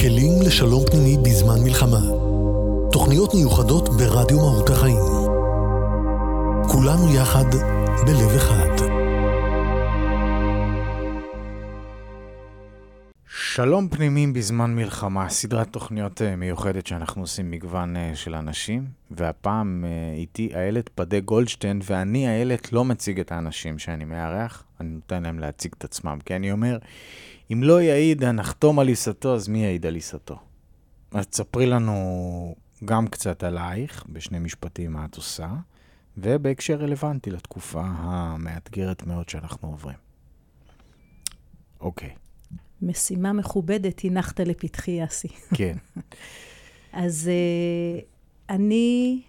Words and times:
כלים 0.00 0.42
לשלום 0.46 0.84
פנימי 0.86 1.16
בזמן 1.24 1.64
מלחמה. 1.64 2.00
תוכניות 2.92 3.34
מיוחדות 3.34 3.88
ברדיו 3.88 4.36
מהות 4.36 4.70
החיים. 4.70 5.06
כולנו 6.68 7.14
יחד 7.14 7.44
בלב 8.06 8.36
אחד. 8.36 8.86
שלום 13.28 13.88
פנימיים 13.88 14.32
בזמן 14.32 14.74
מלחמה, 14.74 15.28
סדרת 15.28 15.72
תוכניות 15.72 16.22
אה, 16.22 16.36
מיוחדת 16.36 16.86
שאנחנו 16.86 17.22
עושים 17.22 17.50
מגוון 17.50 17.96
אה, 17.96 18.10
של 18.14 18.34
אנשים, 18.34 18.84
והפעם 19.10 19.84
אה, 19.84 20.14
איתי 20.16 20.50
איילת 20.54 20.88
פדה 20.88 21.20
גולדשטיין, 21.20 21.80
ואני 21.84 22.28
איילת 22.28 22.72
לא 22.72 22.84
מציג 22.84 23.20
את 23.20 23.32
האנשים 23.32 23.78
שאני 23.78 24.04
מארח, 24.04 24.64
אני 24.80 24.88
נותן 24.88 25.22
להם 25.22 25.38
להציג 25.38 25.72
את 25.78 25.84
עצמם, 25.84 26.18
כי 26.24 26.36
אני 26.36 26.52
אומר, 26.52 26.78
אם 27.52 27.62
לא 27.62 27.82
יעיד 27.82 28.24
הנחתום 28.24 28.78
על 28.78 28.88
עיסתו, 28.88 29.34
אז 29.34 29.48
מי 29.48 29.58
יעיד 29.58 29.86
על 29.86 29.94
עיסתו? 29.94 30.38
אז 31.10 31.26
תספרי 31.26 31.66
לנו 31.66 32.54
גם 32.84 33.08
קצת 33.08 33.44
עלייך, 33.44 34.04
בשני 34.08 34.38
משפטים 34.38 34.92
מה 34.92 35.04
את 35.04 35.16
עושה, 35.16 35.48
ובהקשר 36.16 36.74
רלוונטי 36.74 37.30
לתקופה 37.30 37.82
המאתגרת 37.84 39.06
מאוד 39.06 39.28
שאנחנו 39.28 39.68
עוברים. 39.68 39.96
אוקיי. 41.80 42.10
משימה 42.82 43.32
מכובדת 43.32 44.00
הנחת 44.04 44.40
לפתחי, 44.40 45.04
אסי. 45.04 45.28
כן. 45.54 45.76
אז 46.92 47.30
uh, 47.30 48.04
אני 48.50 49.22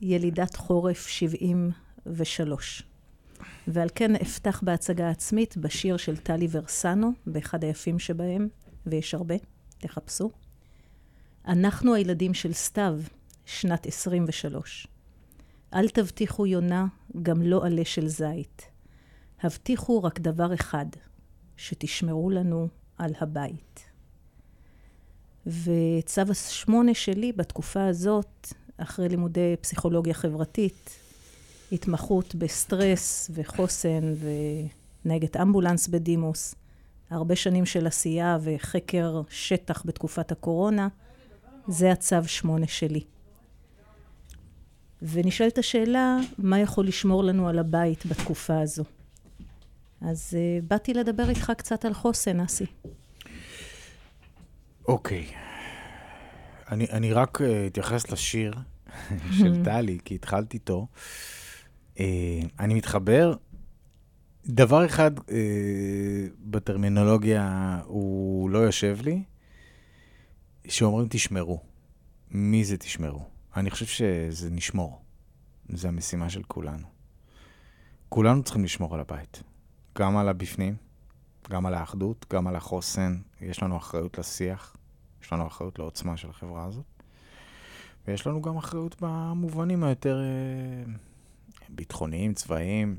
ילידת 0.00 0.56
חורף 0.56 1.06
73, 1.06 2.82
ועל 3.68 3.88
כן 3.94 4.16
אפתח 4.16 4.60
בהצגה 4.64 5.10
עצמית 5.10 5.56
בשיר 5.56 5.96
של 5.96 6.16
טלי 6.16 6.48
ורסנו, 6.50 7.12
באחד 7.26 7.64
היפים 7.64 7.98
שבהם, 7.98 8.48
ויש 8.86 9.14
הרבה, 9.14 9.34
תחפשו. 9.78 10.30
אנחנו 11.46 11.94
הילדים 11.94 12.34
של 12.34 12.52
סתיו, 12.52 13.00
שנת 13.46 13.86
23. 13.86 14.86
אל 15.74 15.88
תבטיחו 15.88 16.46
יונה, 16.46 16.86
גם 17.22 17.42
לא 17.42 17.66
עלה 17.66 17.84
של 17.84 18.08
זית. 18.08 18.62
הבטיחו 19.42 20.02
רק 20.02 20.20
דבר 20.20 20.54
אחד, 20.54 20.86
שתשמרו 21.56 22.30
לנו 22.30 22.68
על 22.98 23.12
הבית. 23.20 23.84
וצו 25.46 26.22
השמונה 26.30 26.94
שלי 26.94 27.32
בתקופה 27.32 27.86
הזאת, 27.86 28.52
אחרי 28.76 29.08
לימודי 29.08 29.54
פסיכולוגיה 29.60 30.14
חברתית, 30.14 31.03
התמחות 31.74 32.34
בסטרס 32.34 33.30
וחוסן 33.34 34.14
ונהגת 35.04 35.36
אמבולנס 35.36 35.88
בדימוס, 35.88 36.54
הרבה 37.10 37.36
שנים 37.36 37.66
של 37.66 37.86
עשייה 37.86 38.38
וחקר 38.40 39.22
שטח 39.28 39.82
בתקופת 39.86 40.32
הקורונה, 40.32 40.88
זה 41.68 41.92
הצו 41.92 42.24
שמונה 42.26 42.66
שלי. 42.66 43.00
ונשאלת 45.02 45.58
השאלה, 45.58 46.18
מה 46.38 46.58
יכול 46.58 46.86
לשמור 46.86 47.24
לנו 47.24 47.48
על 47.48 47.58
הבית 47.58 48.06
בתקופה 48.06 48.60
הזו? 48.60 48.84
אז 50.00 50.36
uh, 50.36 50.64
באתי 50.68 50.94
לדבר 50.94 51.28
איתך 51.28 51.52
קצת 51.56 51.84
על 51.84 51.94
חוסן, 51.94 52.40
אסי. 52.40 52.66
אוקיי. 54.88 55.26
אני, 56.70 56.86
אני 56.90 57.12
רק 57.12 57.40
uh, 57.40 57.44
אתייחס 57.66 58.10
לשיר 58.10 58.52
של 59.38 59.54
טלי, 59.64 59.98
כי 60.04 60.14
התחלתי 60.14 60.56
איתו. 60.56 60.86
Uh, 61.94 62.00
אני 62.58 62.74
מתחבר. 62.74 63.34
דבר 64.46 64.86
אחד 64.86 65.18
uh, 65.18 65.22
בטרמינולוגיה 66.38 67.80
הוא 67.84 68.50
לא 68.50 68.58
יושב 68.58 68.98
לי, 69.02 69.22
שאומרים 70.68 71.06
תשמרו. 71.10 71.60
מי 72.30 72.64
זה 72.64 72.76
תשמרו? 72.76 73.24
אני 73.56 73.70
חושב 73.70 73.86
שזה 73.86 74.50
נשמור. 74.50 75.00
זה 75.68 75.88
המשימה 75.88 76.30
של 76.30 76.42
כולנו. 76.42 76.86
כולנו 78.08 78.42
צריכים 78.42 78.64
לשמור 78.64 78.94
על 78.94 79.00
הבית. 79.00 79.42
גם 79.98 80.16
על 80.16 80.28
הבפנים, 80.28 80.76
גם 81.50 81.66
על 81.66 81.74
האחדות, 81.74 82.26
גם 82.32 82.46
על 82.46 82.56
החוסן. 82.56 83.16
יש 83.40 83.62
לנו 83.62 83.76
אחריות 83.76 84.18
לשיח, 84.18 84.76
יש 85.22 85.32
לנו 85.32 85.46
אחריות 85.46 85.78
לעוצמה 85.78 86.16
של 86.16 86.30
החברה 86.30 86.64
הזאת, 86.64 86.84
ויש 88.08 88.26
לנו 88.26 88.42
גם 88.42 88.56
אחריות 88.56 88.96
במובנים 89.00 89.84
היותר 89.84 90.20
אה, 90.20 90.92
ביטחוניים, 91.68 92.34
צבאיים. 92.34 92.98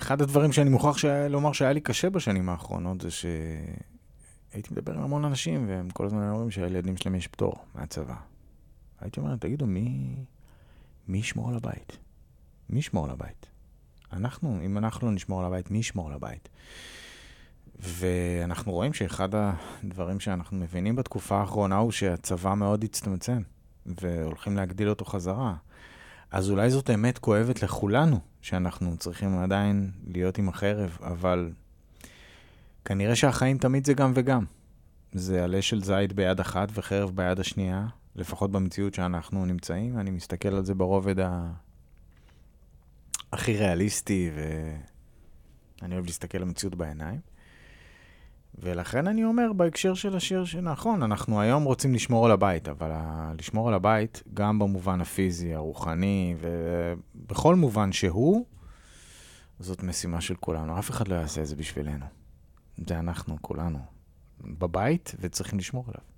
אחד 0.00 0.22
הדברים 0.22 0.52
שאני 0.52 0.70
מוכרח 0.70 0.98
שהיה, 0.98 1.28
לומר 1.28 1.52
שהיה 1.52 1.72
לי 1.72 1.80
קשה 1.80 2.10
בשנים 2.10 2.48
האחרונות 2.48 3.00
זה 3.00 3.10
שהייתי 3.10 4.68
מדבר 4.72 4.94
עם 4.94 5.02
המון 5.02 5.24
אנשים, 5.24 5.68
והם 5.68 5.90
כל 5.90 6.06
הזמן 6.06 6.30
אומרים 6.30 6.50
שהילדים 6.50 6.96
שלהם 6.96 7.14
יש 7.14 7.26
פטור 7.26 7.54
מהצבא. 7.74 8.16
הייתי 9.00 9.20
אומר, 9.20 9.36
תגידו, 9.36 9.66
מי, 9.66 10.14
מי 11.08 11.18
ישמור 11.18 11.48
על 11.48 11.56
הבית? 11.56 11.98
מי 12.70 12.78
ישמור 12.78 13.04
על 13.04 13.10
הבית? 13.10 13.46
אנחנו, 14.12 14.60
אם 14.64 14.78
אנחנו 14.78 15.06
לא 15.06 15.12
נשמור 15.14 15.40
על 15.40 15.46
הבית, 15.46 15.70
מי 15.70 15.78
ישמור 15.78 16.08
על 16.08 16.12
הבית? 16.14 16.48
ואנחנו 17.80 18.72
רואים 18.72 18.92
שאחד 18.92 19.28
הדברים 19.34 20.20
שאנחנו 20.20 20.56
מבינים 20.56 20.96
בתקופה 20.96 21.40
האחרונה 21.40 21.76
הוא 21.76 21.92
שהצבא 21.92 22.54
מאוד 22.54 22.84
הצטמצם, 22.84 23.42
והולכים 23.86 24.56
להגדיל 24.56 24.88
אותו 24.88 25.04
חזרה. 25.04 25.54
אז 26.34 26.50
אולי 26.50 26.70
זאת 26.70 26.90
אמת 26.90 27.18
כואבת 27.18 27.62
לכולנו, 27.62 28.20
שאנחנו 28.40 28.96
צריכים 28.96 29.38
עדיין 29.38 29.90
להיות 30.06 30.38
עם 30.38 30.48
החרב, 30.48 30.98
אבל 31.00 31.52
כנראה 32.84 33.16
שהחיים 33.16 33.58
תמיד 33.58 33.86
זה 33.86 33.94
גם 33.94 34.12
וגם. 34.14 34.44
זה 35.12 35.44
עלה 35.44 35.62
של 35.62 35.84
זית 35.84 36.12
ביד 36.12 36.40
אחת 36.40 36.68
וחרב 36.74 37.10
ביד 37.14 37.40
השנייה, 37.40 37.86
לפחות 38.16 38.50
במציאות 38.50 38.94
שאנחנו 38.94 39.46
נמצאים. 39.46 39.98
אני 39.98 40.10
מסתכל 40.10 40.48
על 40.48 40.64
זה 40.64 40.74
ברובד 40.74 41.20
ה... 41.20 41.52
הכי 43.32 43.56
ריאליסטי, 43.56 44.30
ואני 45.80 45.94
אוהב 45.94 46.06
להסתכל 46.06 46.38
למציאות 46.38 46.74
בעיניים. 46.74 47.20
ולכן 48.58 49.06
אני 49.06 49.24
אומר 49.24 49.52
בהקשר 49.52 49.94
של 49.94 50.16
השיר 50.16 50.44
שנכון, 50.44 51.02
אנחנו 51.02 51.40
היום 51.40 51.64
רוצים 51.64 51.94
לשמור 51.94 52.26
על 52.26 52.32
הבית, 52.32 52.68
אבל 52.68 52.90
לשמור 53.38 53.68
על 53.68 53.74
הבית, 53.74 54.22
גם 54.34 54.58
במובן 54.58 55.00
הפיזי, 55.00 55.54
הרוחני, 55.54 56.34
ובכל 56.40 57.54
מובן 57.54 57.92
שהוא, 57.92 58.46
זאת 59.60 59.82
משימה 59.82 60.20
של 60.20 60.34
כולנו. 60.34 60.78
אף 60.78 60.90
אחד 60.90 61.08
לא 61.08 61.14
יעשה 61.14 61.40
את 61.40 61.46
זה 61.46 61.56
בשבילנו. 61.56 62.06
זה 62.88 62.98
אנחנו, 62.98 63.36
כולנו, 63.40 63.78
בבית, 64.40 65.14
וצריכים 65.20 65.58
לשמור 65.58 65.84
עליו. 65.88 66.14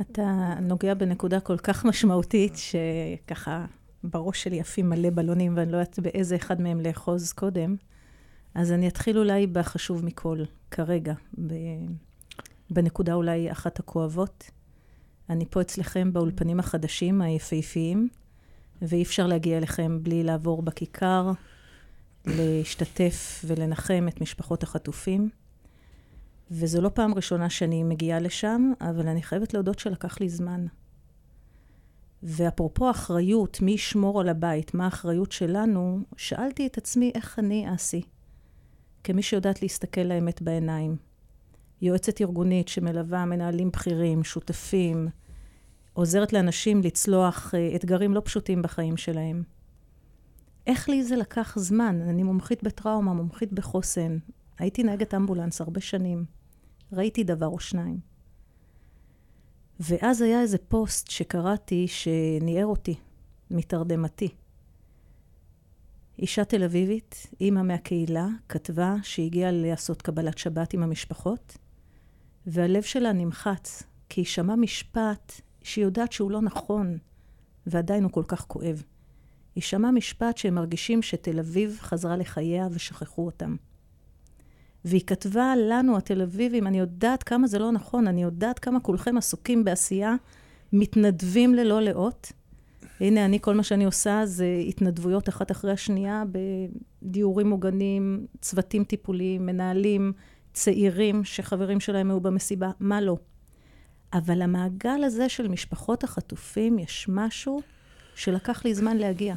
אתה 0.00 0.54
נוגע 0.60 0.94
בנקודה 0.94 1.40
כל 1.40 1.58
כך 1.58 1.84
משמעותית, 1.84 2.54
שככה 2.56 3.66
בראש 4.04 4.42
שלי 4.42 4.60
עפים 4.60 4.90
מלא 4.90 5.10
בלונים, 5.10 5.56
ואני 5.56 5.72
לא 5.72 5.76
יודעת 5.76 5.98
באיזה 5.98 6.36
אחד 6.36 6.60
מהם 6.60 6.80
לאחוז 6.80 7.32
קודם. 7.32 7.76
אז 8.54 8.72
אני 8.72 8.88
אתחיל 8.88 9.18
אולי 9.18 9.46
בחשוב 9.46 10.04
מכל, 10.04 10.38
כרגע, 10.70 11.14
ב... 11.46 11.54
בנקודה 12.70 13.14
אולי 13.14 13.52
אחת 13.52 13.78
הכואבות. 13.78 14.50
אני 15.30 15.44
פה 15.50 15.60
אצלכם 15.60 16.12
באולפנים 16.12 16.60
החדשים, 16.60 17.22
היפהפיים, 17.22 18.08
ואי 18.82 19.02
אפשר 19.02 19.26
להגיע 19.26 19.58
אליכם 19.58 20.02
בלי 20.02 20.22
לעבור 20.22 20.62
בכיכר, 20.62 21.30
להשתתף 22.26 23.44
ולנחם 23.46 24.06
את 24.08 24.20
משפחות 24.20 24.62
החטופים. 24.62 25.30
וזו 26.50 26.80
לא 26.80 26.88
פעם 26.88 27.14
ראשונה 27.14 27.50
שאני 27.50 27.82
מגיעה 27.82 28.20
לשם, 28.20 28.72
אבל 28.80 29.08
אני 29.08 29.22
חייבת 29.22 29.54
להודות 29.54 29.78
שלקח 29.78 30.20
לי 30.20 30.28
זמן. 30.28 30.66
ואפרופו 32.22 32.90
אחריות, 32.90 33.60
מי 33.60 33.72
ישמור 33.72 34.20
על 34.20 34.28
הבית, 34.28 34.74
מה 34.74 34.84
האחריות 34.84 35.32
שלנו, 35.32 36.00
שאלתי 36.16 36.66
את 36.66 36.78
עצמי 36.78 37.12
איך 37.14 37.38
אני 37.38 37.74
אסי, 37.74 38.02
כמי 39.04 39.22
שיודעת 39.22 39.62
להסתכל 39.62 40.00
לאמת 40.00 40.42
בעיניים. 40.42 40.96
יועצת 41.82 42.20
ארגונית 42.20 42.68
שמלווה 42.68 43.24
מנהלים 43.24 43.70
בכירים, 43.70 44.24
שותפים, 44.24 45.08
עוזרת 45.92 46.32
לאנשים 46.32 46.80
לצלוח 46.82 47.54
אה, 47.54 47.76
אתגרים 47.76 48.14
לא 48.14 48.22
פשוטים 48.24 48.62
בחיים 48.62 48.96
שלהם. 48.96 49.42
איך 50.66 50.88
לי 50.88 51.04
זה 51.04 51.16
לקח 51.16 51.58
זמן? 51.58 52.00
אני 52.00 52.22
מומחית 52.22 52.62
בטראומה, 52.62 53.12
מומחית 53.12 53.52
בחוסן. 53.52 54.18
הייתי 54.58 54.82
נהגת 54.82 55.14
אמבולנס 55.14 55.60
הרבה 55.60 55.80
שנים. 55.80 56.24
ראיתי 56.92 57.24
דבר 57.24 57.46
או 57.46 57.60
שניים. 57.60 58.00
ואז 59.80 60.22
היה 60.22 60.40
איזה 60.40 60.58
פוסט 60.58 61.10
שקראתי 61.10 61.86
שניער 61.88 62.66
אותי, 62.66 62.94
מתרדמתי. 63.50 64.28
אישה 66.22 66.44
תל 66.44 66.64
אביבית, 66.64 67.26
אימא 67.40 67.62
מהקהילה, 67.62 68.26
כתבה 68.48 68.94
שהגיעה 69.02 69.50
לעשות 69.52 70.02
קבלת 70.02 70.38
שבת 70.38 70.74
עם 70.74 70.82
המשפחות, 70.82 71.58
והלב 72.46 72.82
שלה 72.82 73.12
נמחץ, 73.12 73.82
כי 74.08 74.20
היא 74.20 74.26
שמעה 74.26 74.56
משפט 74.56 75.32
שהיא 75.62 75.84
יודעת 75.84 76.12
שהוא 76.12 76.30
לא 76.30 76.40
נכון, 76.40 76.98
ועדיין 77.66 78.04
הוא 78.04 78.12
כל 78.12 78.22
כך 78.28 78.44
כואב. 78.46 78.82
היא 79.54 79.62
שמעה 79.62 79.90
משפט 79.90 80.36
שהם 80.36 80.54
מרגישים 80.54 81.02
שתל 81.02 81.38
אביב 81.38 81.78
חזרה 81.80 82.16
לחייה 82.16 82.68
ושכחו 82.70 83.26
אותם. 83.26 83.56
והיא 84.84 85.06
כתבה 85.06 85.54
לנו, 85.56 85.96
התל 85.96 86.22
אביבים, 86.22 86.66
אני 86.66 86.78
יודעת 86.78 87.22
כמה 87.22 87.46
זה 87.46 87.58
לא 87.58 87.72
נכון, 87.72 88.06
אני 88.06 88.22
יודעת 88.22 88.58
כמה 88.58 88.80
כולכם 88.80 89.16
עסוקים 89.16 89.64
בעשייה, 89.64 90.14
מתנדבים 90.72 91.54
ללא 91.54 91.80
לאות. 91.80 92.32
הנה, 93.02 93.24
אני, 93.24 93.40
כל 93.40 93.54
מה 93.54 93.62
שאני 93.62 93.84
עושה 93.84 94.22
זה 94.24 94.46
התנדבויות 94.68 95.28
אחת 95.28 95.50
אחרי 95.50 95.72
השנייה 95.72 96.24
בדיורים 97.02 97.48
מוגנים, 97.48 98.26
צוותים 98.40 98.84
טיפוליים, 98.84 99.46
מנהלים, 99.46 100.12
צעירים 100.52 101.24
שחברים 101.24 101.80
שלהם 101.80 102.10
היו 102.10 102.20
במסיבה, 102.20 102.70
מה 102.80 103.00
לא. 103.00 103.16
אבל 104.12 104.42
המעגל 104.42 105.04
הזה 105.04 105.28
של 105.28 105.48
משפחות 105.48 106.04
החטופים, 106.04 106.78
יש 106.78 107.06
משהו 107.08 107.62
שלקח 108.14 108.64
לי 108.64 108.74
זמן 108.74 108.96
להגיע. 108.96 109.34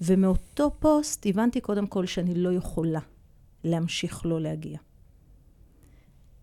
ומאותו 0.00 0.70
פוסט 0.78 1.26
הבנתי 1.26 1.60
קודם 1.60 1.86
כל 1.86 2.06
שאני 2.06 2.34
לא 2.34 2.52
יכולה 2.52 3.00
להמשיך 3.64 4.26
לא 4.26 4.40
להגיע. 4.40 4.78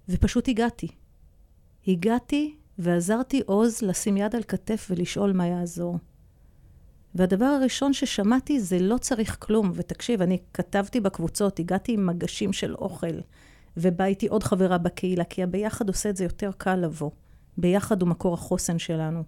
ופשוט 0.10 0.48
הגעתי. 0.48 0.88
הגעתי 1.88 2.56
ועזרתי 2.78 3.42
עוז 3.46 3.82
לשים 3.82 4.18
יד 4.18 4.36
על 4.36 4.44
כתף 4.44 4.88
ולשאול 4.90 5.34
מה 5.34 5.48
יעזור. 5.48 5.98
והדבר 7.16 7.46
הראשון 7.46 7.94
ששמעתי 7.94 8.60
זה 8.60 8.80
לא 8.80 8.98
צריך 8.98 9.38
כלום. 9.40 9.72
ותקשיב, 9.76 10.22
אני 10.22 10.38
כתבתי 10.54 11.00
בקבוצות, 11.00 11.60
הגעתי 11.60 11.94
עם 11.94 12.06
מגשים 12.06 12.54
של 12.54 12.76
אוכל, 12.76 13.20
ובאה 13.78 14.08
איתי 14.08 14.28
עוד 14.28 14.44
חברה 14.44 14.78
בקהילה, 14.78 15.24
כי 15.24 15.44
הביחד 15.44 15.88
עושה 15.88 16.10
את 16.10 16.18
זה 16.18 16.24
יותר 16.24 16.52
קל 16.58 16.76
לבוא. 16.76 17.12
ביחד 17.58 18.02
הוא 18.02 18.10
מקור 18.10 18.34
החוסן 18.34 18.80
שלנו. 18.80 19.24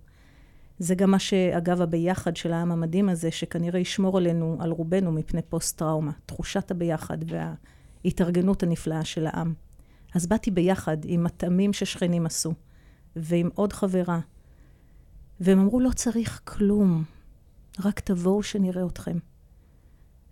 זה 0.80 0.96
גם 0.96 1.12
מה 1.12 1.20
שאגב 1.20 1.82
הביחד 1.82 2.36
של 2.36 2.54
העם 2.54 2.72
המדהים 2.72 3.10
הזה, 3.10 3.32
שכנראה 3.32 3.80
ישמור 3.80 4.18
עלינו, 4.18 4.58
על 4.60 4.72
רובנו, 4.72 5.12
מפני 5.12 5.42
פוסט-טראומה. 5.42 6.12
תחושת 6.26 6.72
הביחד 6.72 7.18
וההתארגנות 8.04 8.64
הנפלאה 8.64 9.06
של 9.06 9.28
העם. 9.28 9.54
אז 10.16 10.28
באתי 10.28 10.52
ביחד 10.52 10.98
עם 11.04 11.24
מטעמים 11.24 11.74
ששכנים 11.74 12.26
עשו, 12.26 12.54
ועם 13.16 13.50
עוד 13.56 13.74
חברה. 13.74 14.20
והם 15.40 15.60
אמרו, 15.60 15.80
לא 15.80 15.90
צריך 15.96 16.42
כלום, 16.44 17.04
רק 17.80 18.00
תבואו 18.00 18.44
שנראה 18.44 18.86
אתכם. 18.86 19.18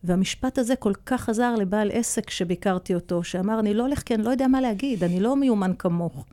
והמשפט 0.03 0.57
הזה 0.57 0.75
כל 0.75 0.93
כך 1.05 1.29
עזר 1.29 1.55
לבעל 1.55 1.91
עסק 1.93 2.29
שביקרתי 2.29 2.95
אותו, 2.95 3.23
שאמר, 3.23 3.59
אני 3.59 3.73
לא 3.73 3.83
הולך 3.83 4.03
כי 4.03 4.15
אני 4.15 4.23
לא 4.23 4.29
יודע 4.29 4.47
מה 4.47 4.61
להגיד, 4.61 5.03
אני 5.03 5.19
לא 5.19 5.35
מיומן 5.35 5.71
כמוך. 5.79 6.25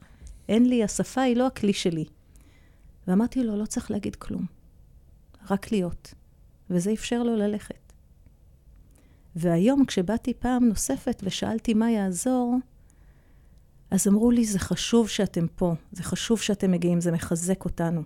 אין 0.48 0.68
לי, 0.68 0.84
השפה 0.84 1.20
היא 1.20 1.36
לא 1.36 1.46
הכלי 1.46 1.72
שלי. 1.72 2.04
ואמרתי 3.08 3.44
לו, 3.44 3.56
לא 3.56 3.66
צריך 3.66 3.90
להגיד 3.90 4.16
כלום, 4.16 4.46
רק 5.50 5.72
להיות. 5.72 6.14
וזה 6.70 6.92
אפשר 6.92 7.22
לו 7.22 7.36
ללכת. 7.36 7.92
והיום, 9.36 9.84
כשבאתי 9.84 10.34
פעם 10.34 10.64
נוספת 10.64 11.22
ושאלתי 11.24 11.74
מה 11.74 11.90
יעזור, 11.90 12.56
אז 13.90 14.08
אמרו 14.08 14.30
לי, 14.30 14.44
זה 14.44 14.58
חשוב 14.58 15.08
שאתם 15.08 15.46
פה, 15.56 15.74
זה 15.92 16.02
חשוב 16.02 16.40
שאתם 16.40 16.70
מגיעים, 16.70 17.00
זה 17.00 17.12
מחזק 17.12 17.64
אותנו. 17.64 18.02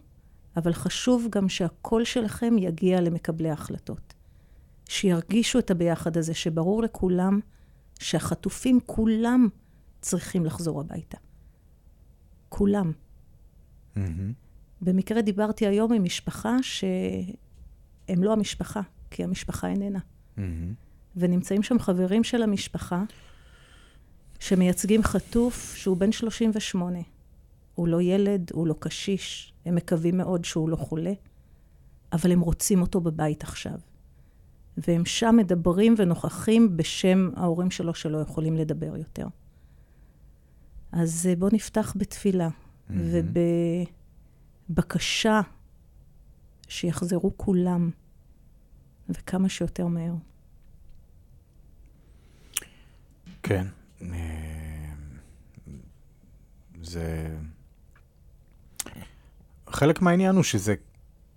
אבל 0.57 0.73
חשוב 0.73 1.27
גם 1.31 1.49
שהקול 1.49 2.05
שלכם 2.05 2.59
יגיע 2.59 3.01
למקבלי 3.01 3.51
ההחלטות. 3.51 4.15
שירגישו 4.89 5.59
את 5.59 5.71
הביחד 5.71 6.17
הזה, 6.17 6.35
שברור 6.35 6.83
לכולם 6.83 7.41
שהחטופים 7.99 8.81
כולם 8.87 9.49
צריכים 10.01 10.45
לחזור 10.45 10.81
הביתה. 10.81 11.19
כולם. 12.49 12.93
Mm-hmm. 13.95 14.01
במקרה 14.81 15.23
דיברתי 15.23 15.67
היום 15.67 15.93
עם 15.93 16.05
משפחה 16.05 16.57
שהם 16.63 18.23
לא 18.23 18.33
המשפחה, 18.33 18.81
כי 19.11 19.25
המשפחה 19.25 19.69
איננה. 19.69 19.99
Mm-hmm. 19.99 20.41
ונמצאים 21.17 21.63
שם 21.63 21.79
חברים 21.79 22.25
של 22.25 22.43
המשפחה 22.43 23.03
שמייצגים 24.41 25.03
חטוף 25.03 25.75
שהוא 25.77 25.97
בן 25.97 26.13
38. 26.13 26.99
הוא 27.75 27.89
לא 27.89 28.03
ילד, 28.03 28.51
הוא 28.53 28.67
לא 28.67 28.75
קשיש, 28.79 29.53
הם 29.65 29.75
מקווים 29.75 30.17
מאוד 30.17 30.45
שהוא 30.45 30.69
לא 30.69 30.77
חולה, 30.77 31.13
אבל 32.13 32.33
הם 32.33 32.41
רוצים 32.41 32.81
אותו 32.81 33.01
בבית 33.01 33.43
עכשיו. 33.43 33.79
והם 34.77 35.05
שם 35.05 35.35
מדברים 35.39 35.95
ונוכחים 35.99 36.77
בשם 36.77 37.31
ההורים 37.37 37.71
שלו 37.71 37.95
שלא 37.95 38.19
יכולים 38.19 38.57
לדבר 38.57 38.97
יותר. 38.97 39.27
אז 40.93 41.27
אה, 41.31 41.37
בואו 41.37 41.51
נפתח 41.55 41.95
בתפילה 41.97 42.49
mm-hmm. 42.49 42.93
ובבקשה 44.69 45.41
שיחזרו 46.69 47.33
כולם, 47.37 47.91
וכמה 49.09 49.49
שיותר 49.49 49.87
מהר. 49.87 50.15
כן. 53.43 53.67
אה, 54.03 54.93
זה... 56.83 57.37
חלק 59.71 60.03
מהעניין 60.03 60.35
הוא 60.35 60.43
שזה 60.43 60.75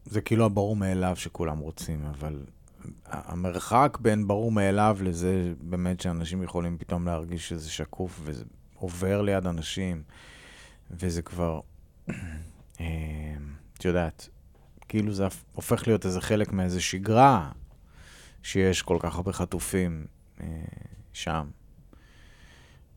זה 0.05 0.21
כאילו 0.21 0.45
הברור 0.45 0.75
מאליו 0.75 1.15
שכולם 1.15 1.57
רוצים, 1.57 2.05
אבל 2.05 2.43
המרחק 3.05 3.97
בין 4.01 4.27
ברור 4.27 4.51
מאליו 4.51 4.97
לזה 5.01 5.53
באמת 5.61 6.01
שאנשים 6.01 6.43
יכולים 6.43 6.77
פתאום 6.77 7.05
להרגיש 7.05 7.49
שזה 7.49 7.69
שקוף 7.69 8.19
וזה 8.23 8.43
עובר 8.75 9.21
ליד 9.21 9.47
אנשים, 9.47 10.03
וזה 10.91 11.21
כבר, 11.21 11.59
אה, 12.79 12.85
את 13.77 13.85
יודעת, 13.85 14.29
כאילו 14.89 15.13
זה 15.13 15.27
הופך 15.53 15.87
להיות 15.87 16.05
איזה 16.05 16.21
חלק 16.21 16.51
מאיזה 16.51 16.81
שגרה 16.81 17.51
שיש 18.43 18.81
כל 18.81 18.97
כך 18.99 19.15
הרבה 19.15 19.33
חטופים 19.33 20.05
אה, 20.41 20.47
שם. 21.13 21.47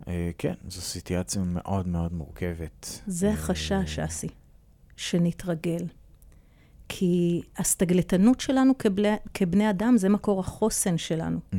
אה, 0.09 0.31
כן, 0.39 0.55
זו 0.69 0.81
סיטואציה 0.81 1.43
מאוד 1.43 1.89
מאוד 1.89 2.13
מורכבת. 2.13 3.03
זה 3.07 3.31
החשש, 3.31 3.99
אסי, 3.99 4.29
שנתרגל. 4.97 5.87
כי 6.89 7.43
הסתגלתנות 7.57 8.41
שלנו 8.41 8.79
כבני, 8.79 9.15
כבני 9.35 9.71
אדם 9.71 9.95
זה 9.99 10.09
מקור 10.09 10.41
החוסן 10.41 10.99
שלנו, 10.99 11.39
mm-hmm. 11.39 11.57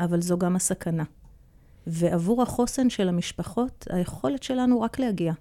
אבל 0.00 0.20
זו 0.20 0.38
גם 0.38 0.56
הסכנה. 0.56 1.04
ועבור 1.86 2.42
החוסן 2.42 2.90
של 2.90 3.08
המשפחות, 3.08 3.86
היכולת 3.90 4.42
שלנו 4.42 4.80
רק 4.80 4.98
להגיע. 4.98 5.32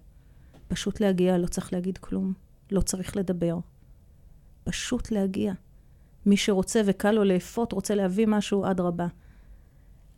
פשוט 0.68 1.00
להגיע, 1.00 1.38
לא 1.38 1.48
צריך 1.48 1.74
להגיד 1.74 1.98
כלום, 1.98 2.34
לא 2.72 2.82
צריך 2.82 3.18
לדבר. 3.18 3.58
פשוט 4.64 5.12
להגיע. 5.12 5.54
מי 6.26 6.38
שרוצה 6.38 6.82
וקל 6.86 7.12
לו 7.12 7.24
לאפות, 7.24 7.72
רוצה 7.72 7.96
להביא 7.96 8.28
משהו, 8.28 8.66
אדרבה. 8.72 9.08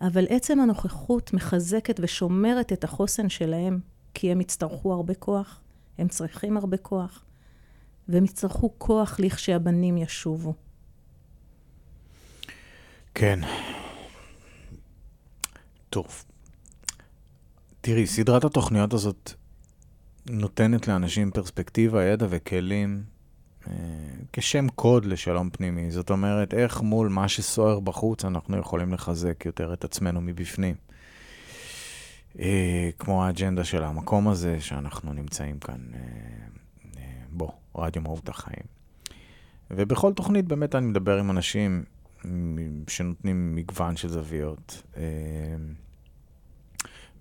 אבל 0.01 0.25
עצם 0.29 0.59
הנוכחות 0.59 1.33
מחזקת 1.33 1.99
ושומרת 2.03 2.73
את 2.73 2.83
החוסן 2.83 3.29
שלהם, 3.29 3.79
כי 4.13 4.31
הם 4.31 4.41
יצטרכו 4.41 4.93
הרבה 4.93 5.13
כוח, 5.13 5.62
הם 5.97 6.07
צריכים 6.07 6.57
הרבה 6.57 6.77
כוח, 6.77 7.25
והם 8.07 8.25
יצטרכו 8.25 8.73
כוח 8.77 9.19
לכשהבנים 9.19 9.97
ישובו. 9.97 10.53
כן. 13.15 13.39
טוב. 15.89 16.23
תראי, 17.81 18.07
סדרת 18.07 18.43
התוכניות 18.43 18.93
הזאת 18.93 19.33
נותנת 20.29 20.87
לאנשים 20.87 21.31
פרספקטיבה, 21.31 22.03
ידע 22.03 22.25
וכלים 22.29 23.03
אה, 23.67 23.73
כשם 24.33 24.67
קוד 24.69 25.05
לשלום 25.05 25.49
פנימי. 25.49 25.91
זאת 25.91 26.09
אומרת, 26.09 26.53
איך 26.53 26.81
מול 26.81 27.09
מה 27.09 27.27
שסוער 27.27 27.79
בחוץ 27.79 28.25
אנחנו 28.25 28.57
יכולים 28.57 28.93
לחזק 28.93 29.45
יותר 29.45 29.73
את 29.73 29.83
עצמנו 29.83 30.21
מבפנים. 30.21 30.75
אה, 32.39 32.89
כמו 32.99 33.25
האג'נדה 33.25 33.63
של 33.63 33.83
המקום 33.83 34.27
הזה 34.27 34.61
שאנחנו 34.61 35.13
נמצאים 35.13 35.59
כאן, 35.59 35.79
אה, 35.93 35.99
אה, 36.97 37.03
בו, 37.29 37.51
רדיו 37.75 38.01
מהות 38.01 38.29
החיים. 38.29 38.65
ובכל 39.71 40.13
תוכנית 40.13 40.45
באמת 40.45 40.75
אני 40.75 40.85
מדבר 40.85 41.17
עם 41.19 41.31
אנשים 41.31 41.83
שנותנים 42.87 43.55
מגוון 43.55 43.95
של 43.95 44.09
זוויות. 44.09 44.83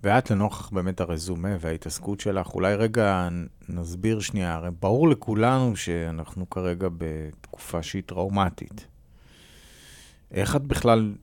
ואת 0.03 0.31
לנוכח 0.31 0.71
באמת 0.71 1.01
הרזומה 1.01 1.57
וההתעסקות 1.61 2.21
שלך, 2.21 2.55
אולי 2.55 2.75
רגע 2.75 3.29
נסביר 3.69 4.21
שנייה, 4.21 4.55
הרי 4.55 4.71
ברור 4.81 5.09
לכולנו 5.09 5.77
שאנחנו 5.77 6.51
כרגע 6.51 6.89
בתקופה 6.99 7.83
שהיא 7.83 8.03
טראומטית. 8.07 8.87
איך 10.33 10.57
את 10.57 10.63
בכלל 10.63 11.15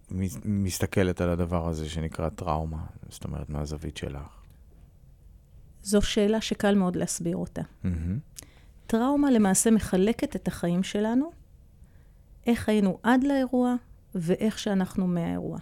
מסתכלת 0.45 1.21
על 1.21 1.29
הדבר 1.29 1.67
הזה 1.67 1.89
שנקרא 1.89 2.29
טראומה? 2.29 2.85
זאת 3.09 3.23
אומרת, 3.23 3.49
מהזווית 3.49 3.97
שלך. 3.97 4.41
זו 5.83 6.01
שאלה 6.01 6.41
שקל 6.41 6.75
מאוד 6.75 6.95
להסביר 6.95 7.37
אותה. 7.37 7.61
Mm-hmm. 7.61 7.87
טראומה 8.87 9.31
למעשה 9.31 9.71
מחלקת 9.71 10.35
את 10.35 10.47
החיים 10.47 10.83
שלנו, 10.83 11.31
איך 12.47 12.69
היינו 12.69 12.99
עד 13.03 13.23
לאירוע 13.23 13.75
ואיך 14.15 14.59
שאנחנו 14.59 15.07
מהאירוע. 15.07 15.59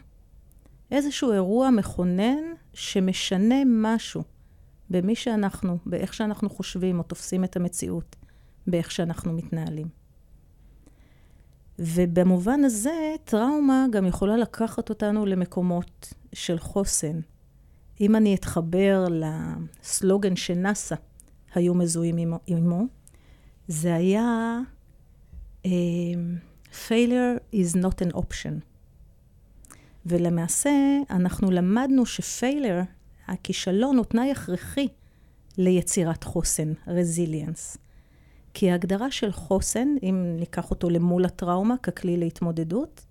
איזשהו 0.91 1.31
אירוע 1.31 1.69
מכונן 1.69 2.43
שמשנה 2.73 3.55
משהו 3.65 4.23
במי 4.89 5.15
שאנחנו, 5.15 5.77
באיך 5.85 6.13
שאנחנו 6.13 6.49
חושבים 6.49 6.99
או 6.99 7.03
תופסים 7.03 7.43
את 7.43 7.55
המציאות, 7.55 8.15
באיך 8.67 8.91
שאנחנו 8.91 9.33
מתנהלים. 9.33 9.87
ובמובן 11.79 12.63
הזה, 12.63 13.15
טראומה 13.25 13.85
גם 13.91 14.05
יכולה 14.05 14.37
לקחת 14.37 14.89
אותנו 14.89 15.25
למקומות 15.25 16.13
של 16.33 16.59
חוסן. 16.59 17.19
אם 18.01 18.15
אני 18.15 18.35
אתחבר 18.35 19.07
לסלוגן 19.09 20.35
שנאס"א 20.35 20.95
היו 21.55 21.73
מזוהים 21.73 22.33
עמו, 22.47 22.83
זה 23.67 23.95
היה 23.95 24.59
um, 25.63 25.69
failure 26.71 27.53
is 27.53 27.75
not 27.75 28.07
an 28.09 28.15
option. 28.15 28.53
ולמעשה, 30.05 30.71
אנחנו 31.09 31.51
למדנו 31.51 32.05
שפיילר, 32.05 32.81
הכישלון, 33.27 33.97
הוא 33.97 34.05
תנאי 34.05 34.31
הכרחי 34.31 34.87
ליצירת 35.57 36.23
חוסן, 36.23 36.73
רזיליאנס. 36.87 37.77
כי 38.59 38.71
ההגדרה 38.71 39.11
של 39.11 39.31
חוסן, 39.31 39.87
אם 40.03 40.35
ניקח 40.39 40.71
אותו 40.71 40.89
למול 40.89 41.25
הטראומה 41.25 41.77
ככלי 41.77 42.17
להתמודדות, 42.17 43.05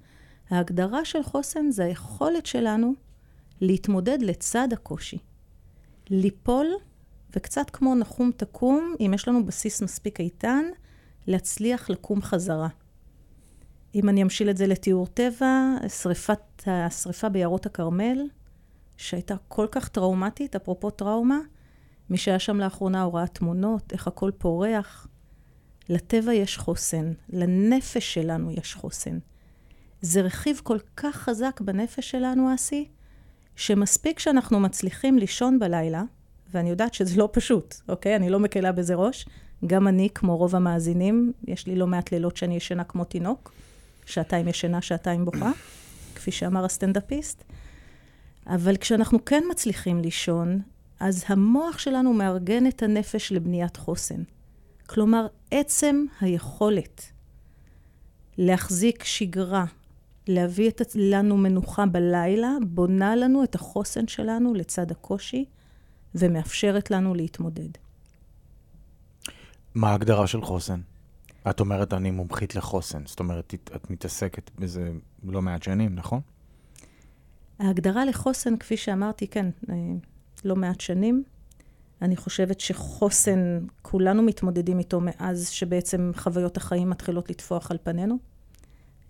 ההגדרה 0.51 1.05
של 1.05 1.23
חוסן 1.23 1.71
זה 1.71 1.85
היכולת 1.85 2.47
שלנו 2.47 2.95
להתמודד 3.61 4.19
לצד 4.23 4.69
הקושי. 4.73 5.19
ליפול, 6.11 6.67
וקצת 7.37 7.71
כמו 7.71 7.95
נחום 7.95 8.31
תקום, 8.37 8.95
אם 9.01 9.13
יש 9.15 9.29
לנו 9.29 9.47
בסיס 9.47 9.83
מספיק 9.83 10.21
איתן, 10.21 10.65
להצליח 11.27 11.91
לקום 11.91 12.23
חזרה. 12.23 12.69
אם 13.95 14.09
אני 14.09 14.23
אמשיל 14.23 14.51
את 14.51 14.57
זה 14.57 14.67
לתיאור 14.67 15.07
טבע, 15.07 15.77
שריפת, 15.89 16.63
השריפה 16.67 17.29
ביערות 17.29 17.67
הכרמל, 17.67 18.29
שהייתה 18.97 19.35
כל 19.49 19.67
כך 19.71 19.89
טראומטית, 19.89 20.57
אפרופו 20.57 20.91
טראומה, 20.91 21.39
מי 22.11 22.17
שהיה 22.17 22.39
שם 22.39 22.61
לאחרונה 22.61 23.03
הוא 23.03 23.15
ראה 23.15 23.27
תמונות, 23.27 23.93
איך 23.93 24.07
הכל 24.07 24.31
פורח. 24.39 25.09
לטבע 25.89 26.35
יש 26.35 26.59
חוסן, 26.59 27.13
לנפש 27.29 28.15
שלנו 28.15 28.51
יש 28.51 28.75
חוסן. 28.75 29.19
זה 30.03 30.21
רכיב 30.21 30.61
כל 30.63 30.79
כך 30.97 31.17
חזק 31.17 31.61
בנפש 31.61 32.11
שלנו, 32.11 32.55
אסי, 32.55 32.89
שמספיק 33.57 34.19
שאנחנו 34.19 34.61
מצליחים 34.61 35.19
לישון 35.19 35.59
בלילה, 35.59 36.03
ואני 36.53 36.71
יודעת 36.71 36.95
שזה 36.95 37.17
לא 37.17 37.29
פשוט, 37.33 37.75
אוקיי? 37.89 38.17
אני 38.17 38.31
לא 38.31 38.41
מקלה 38.41 38.73
בזה 38.73 38.95
ראש. 38.95 39.27
גם 39.67 39.89
אני, 39.89 40.09
כמו 40.15 40.37
רוב 40.37 40.57
המאזינים, 40.57 41.33
יש 41.45 41.67
לי 41.67 41.77
לא 41.77 41.87
מעט 41.87 42.13
לילות 42.13 42.37
שאני 42.37 42.57
ישנה 42.57 42.85
כמו 42.85 43.05
תינוק. 43.05 43.53
שעתיים 44.07 44.49
ישנה, 44.49 44.83
שעתיים 44.83 45.25
בוכה, 45.25 45.51
כפי 46.15 46.31
שאמר 46.31 46.65
הסטנדאפיסט. 46.65 47.45
אבל 48.47 48.77
כשאנחנו 48.77 49.25
כן 49.25 49.43
מצליחים 49.51 50.01
לישון, 50.01 50.61
אז 51.01 51.25
המוח 51.29 51.79
שלנו 51.79 52.13
מארגן 52.13 52.67
את 52.67 52.83
הנפש 52.83 53.33
לבניית 53.33 53.77
חוסן. 53.77 54.23
כלומר, 54.87 55.27
עצם 55.51 56.05
היכולת 56.21 57.03
להחזיק 58.39 59.05
שגרה, 59.05 59.65
להביא 60.29 60.69
את 60.69 60.81
לנו 60.95 61.37
מנוחה 61.37 61.87
בלילה, 61.87 62.51
בונה 62.67 63.17
לנו 63.17 63.45
את 63.45 63.55
החוסן 63.55 64.09
שלנו 64.09 64.55
לצד 64.55 64.91
הקושי, 64.91 65.45
ומאפשרת 66.15 66.91
לנו 66.91 67.15
להתמודד. 67.15 67.69
מה 69.75 69.91
ההגדרה 69.91 70.27
של 70.27 70.43
חוסן? 70.43 70.81
את 71.51 71.61
אומרת, 71.61 71.93
אני 71.93 72.11
מומחית 72.11 72.55
לחוסן. 72.55 73.07
זאת 73.07 73.21
אומרת, 73.21 73.55
את 73.77 73.91
מתעסקת 73.91 74.51
בזה 74.59 74.93
לא 75.25 75.43
מעט 75.43 75.63
שנים, 75.63 75.95
נכון? 75.95 76.21
ההגדרה 77.59 78.05
לחוסן, 78.05 78.57
כפי 78.57 78.77
שאמרתי, 78.77 79.27
כן, 79.27 79.47
אה, 79.71 79.75
לא 80.45 80.57
מעט 80.57 80.81
שנים. 80.81 81.25
אני 82.03 82.17
חושבת 82.17 82.61
שחוסן, 82.61 83.59
כולנו 83.83 84.23
מתמודדים 84.23 84.79
איתו 84.79 85.01
מאז 85.01 85.49
שבעצם 85.49 86.11
חוויות 86.17 86.57
החיים 86.57 86.91
מתחילות 86.91 87.31
לטפוח 87.31 87.71
על 87.71 87.79
פנינו. 87.83 88.17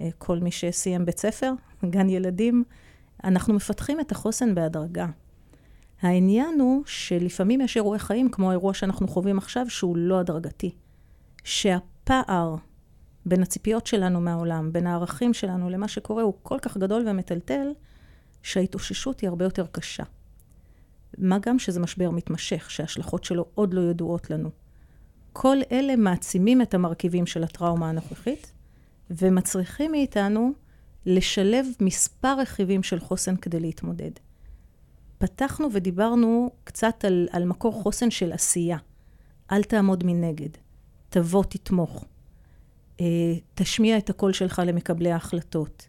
אה, 0.00 0.08
כל 0.18 0.38
מי 0.38 0.50
שסיים 0.50 1.04
בית 1.04 1.18
ספר, 1.18 1.52
גן 1.90 2.08
ילדים, 2.08 2.64
אנחנו 3.24 3.54
מפתחים 3.54 4.00
את 4.00 4.12
החוסן 4.12 4.54
בהדרגה. 4.54 5.06
העניין 6.02 6.60
הוא 6.60 6.82
שלפעמים 6.86 7.60
יש 7.60 7.76
אירועי 7.76 7.98
חיים, 7.98 8.30
כמו 8.30 8.50
האירוע 8.50 8.74
שאנחנו 8.74 9.08
חווים 9.08 9.38
עכשיו, 9.38 9.70
שהוא 9.70 9.96
לא 9.96 10.20
הדרגתי. 10.20 10.74
שהפער 11.44 12.56
בין 13.26 13.42
הציפיות 13.42 13.86
שלנו 13.86 14.20
מהעולם, 14.20 14.72
בין 14.72 14.86
הערכים 14.86 15.34
שלנו 15.34 15.70
למה 15.70 15.88
שקורה, 15.88 16.22
הוא 16.22 16.34
כל 16.42 16.58
כך 16.62 16.76
גדול 16.76 17.08
ומטלטל, 17.08 17.68
שההתאוששות 18.42 19.20
היא 19.20 19.28
הרבה 19.28 19.44
יותר 19.44 19.66
קשה. 19.66 20.04
מה 21.18 21.38
גם 21.38 21.58
שזה 21.58 21.80
משבר 21.80 22.10
מתמשך, 22.10 22.70
שההשלכות 22.70 23.24
שלו 23.24 23.44
עוד 23.54 23.74
לא 23.74 23.80
ידועות 23.80 24.30
לנו. 24.30 24.50
כל 25.32 25.56
אלה 25.72 25.96
מעצימים 25.96 26.62
את 26.62 26.74
המרכיבים 26.74 27.26
של 27.26 27.44
הטראומה 27.44 27.88
הנוכחית, 27.88 28.52
ומצריכים 29.10 29.90
מאיתנו 29.90 30.52
לשלב 31.06 31.66
מספר 31.80 32.40
רכיבים 32.40 32.82
של 32.82 33.00
חוסן 33.00 33.36
כדי 33.36 33.60
להתמודד. 33.60 34.10
פתחנו 35.18 35.68
ודיברנו 35.72 36.50
קצת 36.64 37.04
על, 37.04 37.28
על 37.32 37.44
מקור 37.44 37.82
חוסן 37.82 38.10
של 38.10 38.32
עשייה. 38.32 38.78
אל 39.52 39.62
תעמוד 39.62 40.04
מנגד. 40.06 40.48
תבוא, 41.08 41.44
תתמוך. 41.44 42.04
אה, 43.00 43.06
תשמיע 43.54 43.98
את 43.98 44.10
הקול 44.10 44.32
שלך 44.32 44.62
למקבלי 44.66 45.12
ההחלטות. 45.12 45.88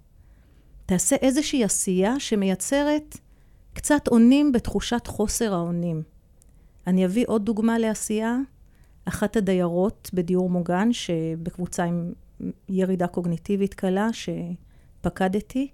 תעשה 0.86 1.16
איזושהי 1.16 1.64
עשייה 1.64 2.20
שמייצרת 2.20 3.18
קצת 3.78 4.08
אונים 4.08 4.52
בתחושת 4.52 5.08
חוסר 5.08 5.54
האונים. 5.54 6.04
אני 6.88 7.06
אביא 7.06 7.26
עוד 7.28 7.46
דוגמה 7.46 7.80
לעשייה. 7.80 8.38
אחת 9.06 9.36
הדיירות 9.36 10.10
בדיור 10.14 10.50
מוגן, 10.50 10.94
שבקבוצה 10.94 11.84
עם 11.84 12.14
ירידה 12.70 13.08
קוגניטיבית 13.08 13.74
קלה, 13.74 14.10
שפקדתי, 14.14 15.68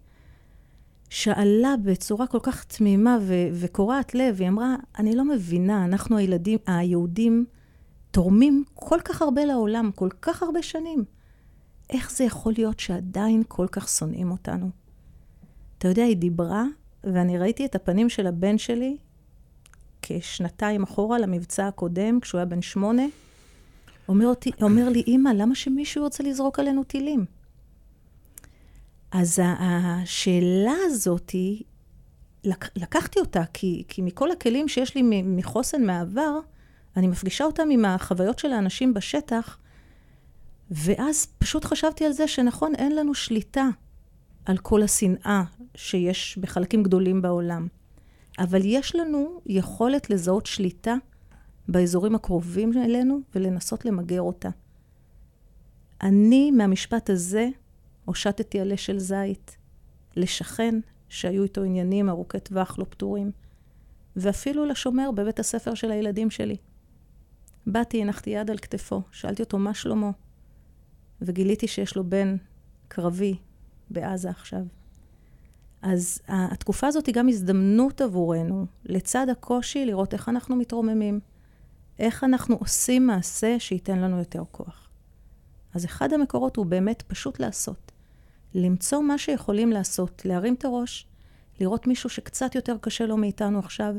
שאלה 1.10 1.76
בצורה 1.84 2.28
כל 2.28 2.40
כך 2.44 2.64
תמימה 2.64 3.18
ו- 3.22 3.48
וקורעת 3.54 4.16
לב, 4.16 4.36
היא 4.40 4.48
אמרה, 4.48 4.76
אני 5.00 5.16
לא 5.16 5.26
מבינה, 5.26 5.86
אנחנו 5.86 6.18
הילדים, 6.18 6.60
היהודים, 6.68 7.46
תורמים 8.12 8.64
כל 8.74 9.00
כך 9.06 9.22
הרבה 9.22 9.46
לעולם, 9.46 9.92
כל 9.96 10.10
כך 10.22 10.44
הרבה 10.44 10.62
שנים. 10.62 11.04
איך 11.90 12.12
זה 12.12 12.24
יכול 12.24 12.54
להיות 12.58 12.80
שעדיין 12.80 13.44
כל 13.48 13.68
כך 13.72 13.90
שונאים 13.90 14.32
אותנו? 14.32 14.70
אתה 15.78 15.88
יודע, 15.88 16.04
היא 16.04 16.18
דיברה, 16.18 16.64
ואני 17.04 17.38
ראיתי 17.38 17.66
את 17.66 17.76
הפנים 17.76 18.10
של 18.10 18.28
הבן 18.28 18.58
שלי 18.58 18.98
כשנתיים 20.02 20.84
אחורה 20.84 21.20
למבצע 21.20 21.68
הקודם, 21.68 22.20
כשהוא 22.20 22.40
היה 22.40 22.46
בן 22.46 22.62
שמונה. 22.62 23.04
אומר, 24.08 24.28
אותי, 24.28 24.52
אומר 24.62 24.90
לי, 24.90 25.04
אמא, 25.08 25.30
למה 25.30 25.56
שמישהו 25.56 26.04
רוצה 26.04 26.24
לזרוק 26.24 26.60
עלינו 26.60 26.84
טילים? 26.84 27.26
אז 29.12 29.40
השאלה 29.60 30.74
הזאת, 30.86 31.36
לקחתי 32.76 33.20
אותה, 33.20 33.44
כי, 33.54 33.84
כי 33.88 34.02
מכל 34.02 34.32
הכלים 34.32 34.68
שיש 34.68 34.96
לי 34.96 35.24
מחוסן 35.24 35.84
מהעבר, 35.84 36.40
אני 36.98 37.08
מפגישה 37.08 37.44
אותם 37.44 37.68
עם 37.72 37.86
החוויות 37.86 38.40
של 38.40 38.54
האנשים 38.54 38.94
בשטח, 38.94 39.58
ואז 40.72 41.28
פשוט 41.38 41.66
חשבתי 41.66 42.06
על 42.06 42.12
זה 42.12 42.28
שנכון, 42.28 42.76
אין 42.76 42.96
לנו 42.96 43.14
שליטה 43.14 43.70
על 44.46 44.58
כל 44.58 44.84
השנאה 44.84 45.44
שיש 45.76 46.38
בחלקים 46.38 46.84
גדולים 46.84 47.22
בעולם. 47.22 47.68
אבל 48.40 48.62
יש 48.64 48.96
לנו 48.96 49.42
יכולת 49.46 50.10
לזהות 50.10 50.46
שליטה 50.46 50.96
באזורים 51.68 52.16
הקרובים 52.16 52.72
אלינו 52.78 53.20
ולנסות 53.36 53.86
למגר 53.86 54.22
אותה. 54.22 54.50
אני, 56.02 56.52
מהמשפט 56.52 57.10
הזה, 57.10 57.48
הושטתי 58.06 58.60
עלה 58.60 58.78
של 58.78 59.00
זית 59.00 59.58
לשכן 60.16 60.80
שהיו 61.10 61.44
איתו 61.44 61.64
עניינים 61.64 62.10
ארוכי 62.10 62.40
טווח 62.40 62.80
לא 62.80 62.86
פתורים, 62.90 63.32
ואפילו 64.16 64.66
לשומר 64.66 65.12
בבית 65.12 65.40
הספר 65.40 65.74
של 65.74 65.92
הילדים 65.92 66.30
שלי. 66.30 66.58
באתי, 67.68 68.02
הנחתי 68.02 68.30
יד 68.30 68.52
על 68.52 68.58
כתפו, 68.58 69.02
שאלתי 69.12 69.44
אותו 69.44 69.58
מה 69.58 69.74
שלמה, 69.74 70.12
וגיליתי 71.22 71.68
שיש 71.68 71.96
לו 71.96 72.04
בן 72.04 72.36
קרבי 72.88 73.38
בעזה 73.90 74.30
עכשיו. 74.30 74.62
אז 75.82 76.20
התקופה 76.28 76.88
הזאת 76.88 77.06
היא 77.06 77.16
גם 77.16 77.30
הזדמנות 77.30 78.02
עבורנו, 78.02 78.66
לצד 78.86 79.28
הקושי, 79.32 79.86
לראות 79.86 80.14
איך 80.14 80.30
אנחנו 80.30 80.56
מתרוממים, 80.56 81.20
איך 82.00 82.24
אנחנו 82.24 82.56
עושים 82.56 83.08
מעשה 83.08 83.56
שייתן 83.60 84.00
לנו 84.00 84.20
יותר 84.20 84.44
כוח. 84.52 84.90
אז 85.74 85.86
אחד 85.86 86.14
המקורות 86.14 86.56
הוא 86.56 86.66
באמת 86.66 87.02
פשוט 87.08 87.40
לעשות. 87.40 87.92
למצוא 88.54 89.02
מה 89.02 89.18
שיכולים 89.18 89.72
לעשות, 89.72 90.22
להרים 90.26 90.54
את 90.54 90.66
הראש, 90.66 91.08
לראות 91.60 91.88
מישהו 91.88 92.10
שקצת 92.10 92.56
יותר 92.56 92.78
קשה 92.82 93.06
לו 93.06 93.18
מאיתנו 93.18 93.60
עכשיו, 93.60 93.96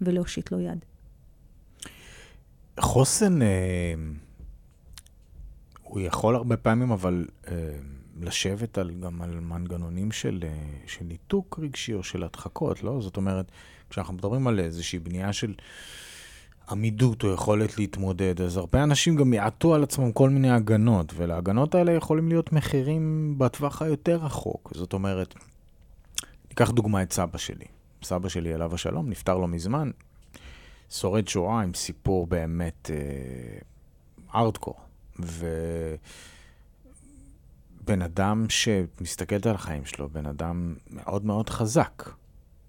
ולהושיט 0.00 0.52
לו 0.52 0.60
יד. 0.60 0.84
חוסן, 2.80 3.42
אה, 3.42 3.94
הוא 5.82 6.00
יכול 6.00 6.36
הרבה 6.36 6.56
פעמים, 6.56 6.90
אבל 6.90 7.26
אה, 7.48 7.52
לשבת 8.20 8.78
על, 8.78 8.90
גם 8.90 9.22
על 9.22 9.40
מנגנונים 9.40 10.12
של, 10.12 10.40
אה, 10.42 10.48
של 10.86 11.04
ניתוק 11.04 11.58
רגשי 11.62 11.94
או 11.94 12.02
של 12.02 12.22
הדחקות, 12.22 12.82
לא? 12.82 13.00
זאת 13.00 13.16
אומרת, 13.16 13.52
כשאנחנו 13.90 14.14
מדברים 14.14 14.46
על 14.46 14.60
איזושהי 14.60 14.98
בנייה 14.98 15.32
של 15.32 15.54
עמידות 16.70 17.24
או 17.24 17.32
יכולת 17.32 17.78
להתמודד, 17.78 18.40
אז 18.40 18.56
הרבה 18.56 18.82
אנשים 18.82 19.16
גם 19.16 19.32
יעטו 19.32 19.74
על 19.74 19.82
עצמם 19.82 20.12
כל 20.12 20.30
מיני 20.30 20.50
הגנות, 20.50 21.12
ולהגנות 21.16 21.74
האלה 21.74 21.92
יכולים 21.92 22.28
להיות 22.28 22.52
מחירים 22.52 23.34
בטווח 23.38 23.82
היותר 23.82 24.16
רחוק. 24.16 24.72
זאת 24.74 24.92
אומרת, 24.92 25.34
ניקח 26.50 26.70
דוגמא 26.70 27.02
את 27.02 27.12
סבא 27.12 27.38
שלי. 27.38 27.64
סבא 28.02 28.28
שלי, 28.28 28.54
עליו 28.54 28.74
השלום, 28.74 29.10
נפטר 29.10 29.38
לא 29.38 29.48
מזמן. 29.48 29.90
שורד 30.90 31.28
שואה 31.28 31.60
עם 31.60 31.74
סיפור 31.74 32.26
באמת 32.26 32.90
ארדקור. 34.34 34.74
אה, 35.20 35.26
ובן 37.84 38.02
אדם 38.02 38.46
שמסתכלת 38.48 39.46
על 39.46 39.54
החיים 39.54 39.84
שלו, 39.84 40.08
בן 40.08 40.26
אדם 40.26 40.74
מאוד 40.90 41.24
מאוד 41.24 41.50
חזק. 41.50 42.10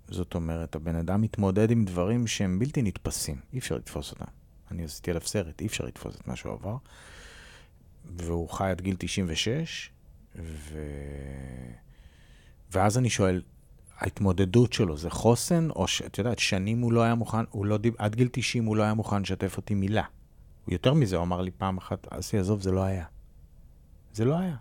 זאת 0.08 0.36
אומרת, 0.36 0.76
הבן 0.76 0.96
אדם 0.96 1.22
מתמודד 1.22 1.72
עם 1.72 1.86
דברים 1.86 2.28
שהם 2.28 2.60
בלתי 2.60 2.82
נתפסים, 2.82 3.36
אי 3.54 3.60
אפשר 3.60 3.76
לתפוס 3.76 4.12
אותם. 4.12 4.26
אני 4.72 4.84
עשיתי 4.84 5.12
עליו 5.12 5.22
סרט, 5.26 5.62
אי 5.62 5.68
אפשר 5.68 5.86
לתפוס 5.86 6.16
את 6.16 6.28
מה 6.28 6.36
שהוא 6.36 6.54
עבר. 6.54 6.78
והוא 8.18 8.50
חי 8.50 8.70
עד 8.70 8.82
גיל 8.82 8.96
96, 9.00 9.90
ו... 10.36 10.80
ואז 12.72 12.98
אני 12.98 13.10
שואל, 13.10 13.42
ההתמודדות 13.98 14.74
שלו 14.74 14.98
זה 14.98 15.10
חוסן, 15.10 15.70
או 15.70 15.88
שאת 15.88 16.18
יודעת, 16.18 16.40
שנים 16.40 16.82
הוא 16.82 16.94
לא 16.94 17.04
היה 17.04 17.16
מוכן, 17.16 17.44
הוא 17.50 17.66
לא, 17.66 17.80
עד 17.98 18.16
גיל 18.16 18.30
90 18.32 18.66
הוא 18.66 18.76
לא 18.76 18.84
היה 18.84 18.94
מוכן 18.94 19.22
לשתף 19.22 19.58
אותי 19.58 19.74
מילה. 19.74 20.04
יותר 20.68 20.94
מזה, 20.94 21.16
הוא 21.16 21.24
אמר 21.24 21.42
לי 21.42 21.52
פעם 21.52 21.78
אחת, 21.78 22.08
אסי, 22.10 22.38
עזוב, 22.38 22.62
זה 22.62 22.72
לא 22.72 22.84
היה. 22.84 23.06
זה 24.14 24.26
לא 24.26 24.38
היה. 24.38 24.56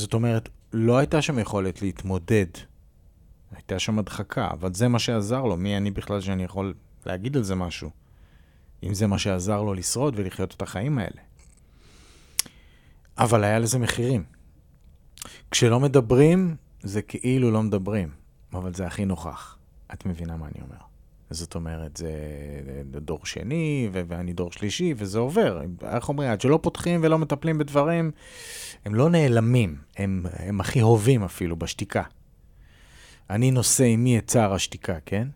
זאת 0.00 0.14
אומרת, 0.14 0.48
לא 0.72 0.98
הייתה 0.98 1.22
שם 1.22 1.38
יכולת 1.38 1.82
להתמודד. 1.82 2.46
הייתה 3.52 3.78
שם 3.78 3.98
הדחקה, 3.98 4.48
אבל 4.50 4.74
זה 4.74 4.88
מה 4.88 4.98
שעזר 4.98 5.42
לו. 5.44 5.56
מי 5.56 5.76
אני 5.76 5.90
בכלל 5.90 6.20
שאני 6.20 6.44
יכול 6.44 6.74
להגיד 7.06 7.36
על 7.36 7.42
זה 7.42 7.54
משהו? 7.54 7.90
אם 8.82 8.94
זה 8.94 9.06
מה 9.06 9.18
שעזר 9.18 9.62
לו 9.62 9.74
לשרוד 9.74 10.14
ולחיות 10.16 10.54
את 10.54 10.62
החיים 10.62 10.98
האלה. 10.98 11.22
אבל 13.18 13.44
היה 13.44 13.58
לזה 13.58 13.78
מחירים. 13.78 14.24
כשלא 15.50 15.80
מדברים, 15.80 16.56
זה 16.82 17.02
כאילו 17.02 17.50
לא 17.50 17.62
מדברים, 17.62 18.10
אבל 18.52 18.74
זה 18.74 18.86
הכי 18.86 19.04
נוכח. 19.04 19.58
את 19.92 20.06
מבינה 20.06 20.36
מה 20.36 20.46
אני 20.46 20.60
אומר. 20.62 20.89
זאת 21.30 21.54
אומרת, 21.54 21.96
זה 21.96 23.00
דור 23.00 23.26
שני, 23.26 23.88
ו- 23.92 24.02
ואני 24.08 24.32
דור 24.32 24.52
שלישי, 24.52 24.94
וזה 24.96 25.18
עובר. 25.18 25.62
איך 25.82 26.08
אומרים? 26.08 26.30
עד 26.30 26.40
שלא 26.40 26.58
פותחים 26.62 27.00
ולא 27.02 27.18
מטפלים 27.18 27.58
בדברים, 27.58 28.10
הם 28.84 28.94
לא 28.94 29.10
נעלמים, 29.10 29.76
הם, 29.96 30.26
הם 30.32 30.60
הכי 30.60 30.80
הובים 30.80 31.22
אפילו 31.22 31.56
בשתיקה. 31.56 32.02
אני 33.30 33.50
נושא 33.50 33.84
עימי 33.84 34.18
את 34.18 34.26
צער 34.26 34.54
השתיקה, 34.54 34.98
כן? 35.06 35.28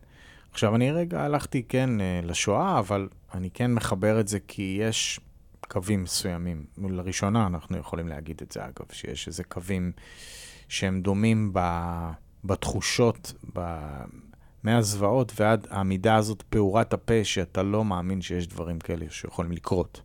עכשיו, 0.52 0.76
אני 0.76 0.92
רגע 0.92 1.22
הלכתי, 1.22 1.62
כן, 1.62 2.00
אה, 2.00 2.20
לשואה, 2.22 2.78
אבל 2.78 3.08
אני 3.34 3.50
כן 3.50 3.74
מחבר 3.74 4.20
את 4.20 4.28
זה 4.28 4.38
כי 4.48 4.78
יש 4.80 5.20
קווים 5.68 6.02
מסוימים. 6.02 6.64
לראשונה 6.78 7.46
אנחנו 7.46 7.78
יכולים 7.78 8.08
להגיד 8.08 8.40
את 8.42 8.52
זה, 8.52 8.64
אגב, 8.64 8.86
שיש 8.92 9.28
איזה 9.28 9.44
קווים 9.44 9.92
שהם 10.68 11.00
דומים 11.00 11.50
ב, 11.52 11.60
בתחושות, 12.44 13.34
ב, 13.54 13.78
מהזוועות 14.64 15.32
ועד 15.40 15.66
העמידה 15.70 16.16
הזאת, 16.16 16.42
פעורת 16.42 16.92
הפה, 16.92 17.24
שאתה 17.24 17.62
לא 17.62 17.84
מאמין 17.84 18.22
שיש 18.22 18.46
דברים 18.46 18.78
כאלה 18.78 19.06
שיכולים 19.10 19.52
לקרות. 19.52 20.00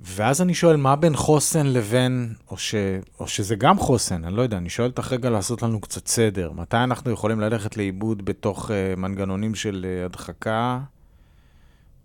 ואז 0.00 0.42
אני 0.42 0.54
שואל, 0.54 0.76
מה 0.76 0.96
בין 0.96 1.16
חוסן 1.16 1.66
לבין, 1.66 2.34
או, 2.50 2.56
ש, 2.56 2.74
או 3.20 3.28
שזה 3.28 3.56
גם 3.56 3.78
חוסן, 3.78 4.24
אני 4.24 4.36
לא 4.36 4.42
יודע, 4.42 4.56
אני 4.56 4.70
שואל 4.70 4.88
אותך 4.88 5.12
רגע 5.12 5.30
לעשות 5.30 5.62
לנו 5.62 5.80
קצת 5.80 6.06
סדר. 6.06 6.52
מתי 6.52 6.76
אנחנו 6.76 7.10
יכולים 7.10 7.40
ללכת 7.40 7.76
לאיבוד 7.76 8.24
בתוך 8.24 8.70
uh, 8.70 8.72
מנגנונים 9.00 9.54
של 9.54 9.86
uh, 9.86 10.06
הדחקה, 10.06 10.80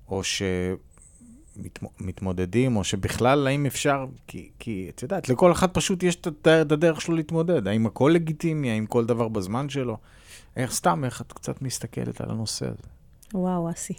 או 0.09 0.21
שמתמודדים, 1.97 2.75
או 2.75 2.83
שבכלל, 2.83 3.47
האם 3.47 3.65
אפשר, 3.65 4.05
כי, 4.27 4.49
כי 4.59 4.91
את 4.95 5.03
יודעת, 5.03 5.29
לכל 5.29 5.51
אחד 5.51 5.69
פשוט 5.69 6.03
יש 6.03 6.15
את 6.15 6.47
הדרך 6.47 7.01
שלו 7.01 7.15
להתמודד. 7.15 7.67
האם 7.67 7.85
הכל 7.85 8.11
לגיטימי, 8.13 8.71
האם 8.71 8.85
כל 8.85 9.05
דבר 9.05 9.27
בזמן 9.27 9.69
שלו? 9.69 9.97
איך 10.57 10.71
סתם, 10.71 11.03
איך 11.05 11.21
את 11.21 11.33
קצת 11.33 11.61
מסתכלת 11.61 12.21
על 12.21 12.29
הנושא 12.29 12.65
הזה? 12.65 12.87
וואו, 13.33 13.69
אסי. 13.71 13.93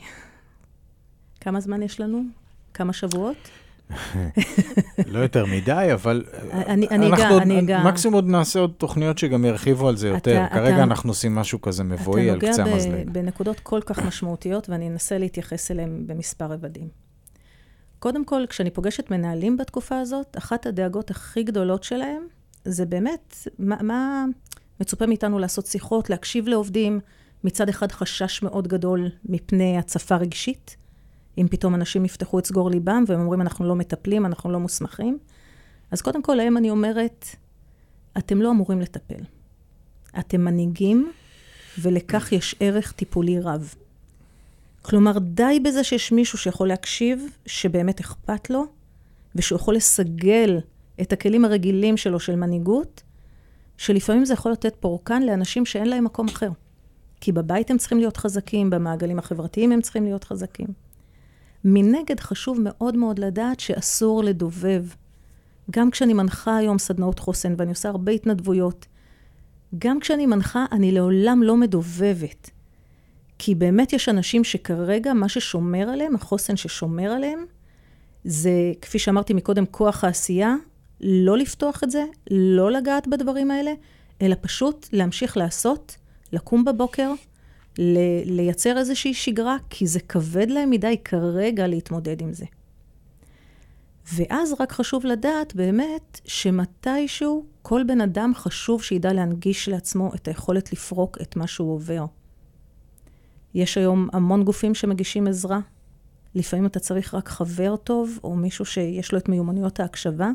כמה 1.40 1.60
זמן 1.60 1.82
יש 1.82 2.00
לנו? 2.00 2.22
כמה 2.74 2.92
שבועות? 2.92 3.36
לא 5.06 5.18
יותר 5.18 5.46
מדי, 5.46 5.88
אבל 5.92 6.24
אני, 6.52 6.88
אני 6.88 7.14
אגע, 7.14 7.28
אני 7.42 7.60
אגע. 7.60 7.82
מקסימום 7.84 8.14
עוד 8.14 8.28
נעשה 8.28 8.60
עוד 8.60 8.72
תוכניות 8.78 9.18
שגם 9.18 9.44
ירחיבו 9.44 9.88
על 9.88 9.96
זה 9.96 10.08
יותר. 10.08 10.44
אתה, 10.44 10.54
כרגע 10.54 10.74
אתה, 10.74 10.82
אנחנו 10.82 11.10
עושים 11.10 11.34
משהו 11.34 11.60
כזה 11.60 11.84
מבואי 11.84 12.30
על 12.30 12.40
קצה 12.40 12.62
המזלג. 12.62 12.92
אתה 12.92 12.98
נוגע 12.98 13.12
בנקודות 13.12 13.60
כל 13.60 13.80
כך 13.86 13.98
משמעותיות, 13.98 14.68
ואני 14.68 14.88
אנסה 14.88 15.18
להתייחס 15.18 15.70
אליהן 15.70 16.06
במספר 16.06 16.44
רבדים. 16.44 16.88
קודם 17.98 18.24
כל, 18.24 18.44
כשאני 18.48 18.70
פוגשת 18.70 19.10
מנהלים 19.10 19.56
בתקופה 19.56 19.98
הזאת, 19.98 20.36
אחת 20.38 20.66
הדאגות 20.66 21.10
הכי 21.10 21.42
גדולות 21.42 21.84
שלהם, 21.84 22.22
זה 22.64 22.86
באמת, 22.86 23.36
מה, 23.58 23.82
מה 23.82 24.24
מצופה 24.82 25.06
מאיתנו 25.06 25.38
לעשות 25.38 25.66
שיחות, 25.66 26.10
להקשיב 26.10 26.48
לעובדים, 26.48 27.00
מצד 27.44 27.68
אחד 27.68 27.92
חשש 27.92 28.42
מאוד 28.42 28.68
גדול 28.68 29.08
מפני 29.24 29.78
הצפה 29.78 30.16
רגשית, 30.16 30.76
אם 31.38 31.46
פתאום 31.50 31.74
אנשים 31.74 32.04
יפתחו 32.04 32.38
את 32.38 32.46
סגור 32.46 32.70
ליבם 32.70 33.04
והם 33.06 33.20
אומרים, 33.20 33.40
אנחנו 33.40 33.68
לא 33.68 33.74
מטפלים, 33.74 34.26
אנחנו 34.26 34.50
לא 34.50 34.60
מוסמכים. 34.60 35.18
אז 35.90 36.02
קודם 36.02 36.22
כל, 36.22 36.34
להם 36.34 36.56
אני 36.56 36.70
אומרת, 36.70 37.26
אתם 38.18 38.42
לא 38.42 38.50
אמורים 38.50 38.80
לטפל. 38.80 39.24
אתם 40.18 40.40
מנהיגים, 40.40 41.12
ולכך 41.78 42.32
יש 42.32 42.54
ערך 42.60 42.92
טיפולי 42.92 43.40
רב. 43.40 43.74
כלומר, 44.82 45.18
די 45.18 45.60
בזה 45.64 45.84
שיש 45.84 46.12
מישהו 46.12 46.38
שיכול 46.38 46.68
להקשיב, 46.68 47.24
שבאמת 47.46 48.00
אכפת 48.00 48.50
לו, 48.50 48.64
ושהוא 49.34 49.56
יכול 49.56 49.74
לסגל 49.74 50.60
את 51.00 51.12
הכלים 51.12 51.44
הרגילים 51.44 51.96
שלו 51.96 52.20
של 52.20 52.36
מנהיגות, 52.36 53.02
שלפעמים 53.76 54.24
זה 54.24 54.34
יכול 54.34 54.52
לתת 54.52 54.76
פורקן 54.80 55.22
לאנשים 55.22 55.66
שאין 55.66 55.88
להם 55.88 56.04
מקום 56.04 56.28
אחר. 56.28 56.50
כי 57.20 57.32
בבית 57.32 57.70
הם 57.70 57.78
צריכים 57.78 57.98
להיות 57.98 58.16
חזקים, 58.16 58.70
במעגלים 58.70 59.18
החברתיים 59.18 59.72
הם 59.72 59.80
צריכים 59.80 60.04
להיות 60.04 60.24
חזקים. 60.24 60.66
מנגד, 61.64 62.20
חשוב 62.20 62.58
מאוד 62.60 62.96
מאוד 62.96 63.18
לדעת 63.18 63.60
שאסור 63.60 64.24
לדובב. 64.24 64.84
גם 65.70 65.90
כשאני 65.90 66.12
מנחה 66.12 66.56
היום 66.56 66.78
סדנאות 66.78 67.18
חוסן, 67.18 67.54
ואני 67.58 67.70
עושה 67.70 67.88
הרבה 67.88 68.12
התנדבויות, 68.12 68.86
גם 69.78 70.00
כשאני 70.00 70.26
מנחה, 70.26 70.64
אני 70.72 70.92
לעולם 70.92 71.42
לא 71.42 71.56
מדובבת. 71.56 72.50
כי 73.38 73.54
באמת 73.54 73.92
יש 73.92 74.08
אנשים 74.08 74.44
שכרגע, 74.44 75.12
מה 75.12 75.28
ששומר 75.28 75.88
עליהם, 75.88 76.14
החוסן 76.14 76.56
ששומר 76.56 77.10
עליהם, 77.10 77.44
זה, 78.24 78.72
כפי 78.80 78.98
שאמרתי 78.98 79.34
מקודם, 79.34 79.66
כוח 79.66 80.04
העשייה, 80.04 80.54
לא 81.02 81.38
לפתוח 81.38 81.84
את 81.84 81.90
זה, 81.90 82.04
לא 82.30 82.70
לגעת 82.70 83.08
בדברים 83.08 83.50
האלה, 83.50 83.72
אלא 84.22 84.36
פשוט 84.40 84.88
להמשיך 84.92 85.36
לעשות, 85.36 85.96
לקום 86.32 86.64
בבוקר, 86.64 87.12
לייצר 88.26 88.78
איזושהי 88.78 89.14
שגרה, 89.14 89.56
כי 89.70 89.86
זה 89.86 90.00
כבד 90.00 90.50
להם 90.50 90.70
מדי 90.70 90.96
כרגע 91.04 91.66
להתמודד 91.66 92.22
עם 92.22 92.32
זה. 92.32 92.44
ואז 94.14 94.54
רק 94.60 94.72
חשוב 94.72 95.06
לדעת 95.06 95.54
באמת 95.54 96.20
שמתישהו 96.24 97.44
כל 97.62 97.82
בן 97.86 98.00
אדם 98.00 98.32
חשוב 98.34 98.82
שידע 98.82 99.12
להנגיש 99.12 99.68
לעצמו 99.68 100.14
את 100.14 100.28
היכולת 100.28 100.72
לפרוק 100.72 101.18
את 101.22 101.36
מה 101.36 101.46
שהוא 101.46 101.72
עובר. 101.72 102.04
יש 103.54 103.78
היום 103.78 104.08
המון 104.12 104.44
גופים 104.44 104.74
שמגישים 104.74 105.26
עזרה. 105.26 105.60
לפעמים 106.34 106.66
אתה 106.66 106.80
צריך 106.80 107.14
רק 107.14 107.28
חבר 107.28 107.76
טוב, 107.76 108.18
או 108.24 108.36
מישהו 108.36 108.64
שיש 108.64 109.12
לו 109.12 109.18
את 109.18 109.28
מיומנויות 109.28 109.80
ההקשבה, 109.80 110.30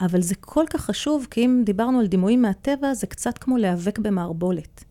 אבל 0.00 0.22
זה 0.22 0.34
כל 0.34 0.64
כך 0.70 0.80
חשוב, 0.80 1.26
כי 1.30 1.44
אם 1.44 1.62
דיברנו 1.66 2.00
על 2.00 2.06
דימויים 2.06 2.42
מהטבע, 2.42 2.94
זה 2.94 3.06
קצת 3.06 3.38
כמו 3.38 3.56
להיאבק 3.56 3.98
במערבולת. 3.98 4.84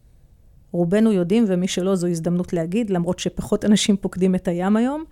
רובנו 0.71 1.11
יודעים, 1.11 1.45
ומי 1.47 1.67
שלא, 1.67 1.95
זו 1.95 2.07
הזדמנות 2.07 2.53
להגיד, 2.53 2.89
למרות 2.89 3.19
שפחות 3.19 3.65
אנשים 3.65 3.97
פוקדים 3.97 4.35
את 4.35 4.47
הים 4.47 4.75
היום, 4.75 5.03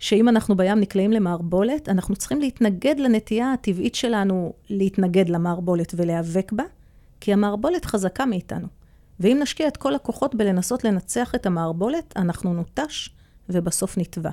שאם 0.00 0.28
אנחנו 0.28 0.56
בים 0.56 0.80
נקלעים 0.80 1.12
למערבולת, 1.12 1.88
אנחנו 1.88 2.16
צריכים 2.16 2.40
להתנגד 2.40 2.98
לנטייה 2.98 3.52
הטבעית 3.52 3.94
שלנו 3.94 4.52
להתנגד 4.70 5.28
למערבולת 5.28 5.92
ולהיאבק 5.96 6.52
בה, 6.52 6.64
כי 7.20 7.32
המערבולת 7.32 7.84
חזקה 7.84 8.26
מאיתנו. 8.26 8.66
ואם 9.20 9.38
נשקיע 9.42 9.68
את 9.68 9.76
כל 9.76 9.94
הכוחות 9.94 10.34
בלנסות 10.34 10.84
לנצח 10.84 11.34
את 11.34 11.46
המערבולת, 11.46 12.12
אנחנו 12.16 12.54
נוטש 12.54 13.10
ובסוף 13.48 13.98
נטבע. 13.98 14.30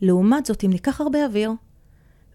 לעומת 0.00 0.46
זאת, 0.46 0.64
אם 0.64 0.70
ניקח 0.70 1.00
הרבה 1.00 1.24
אוויר, 1.24 1.50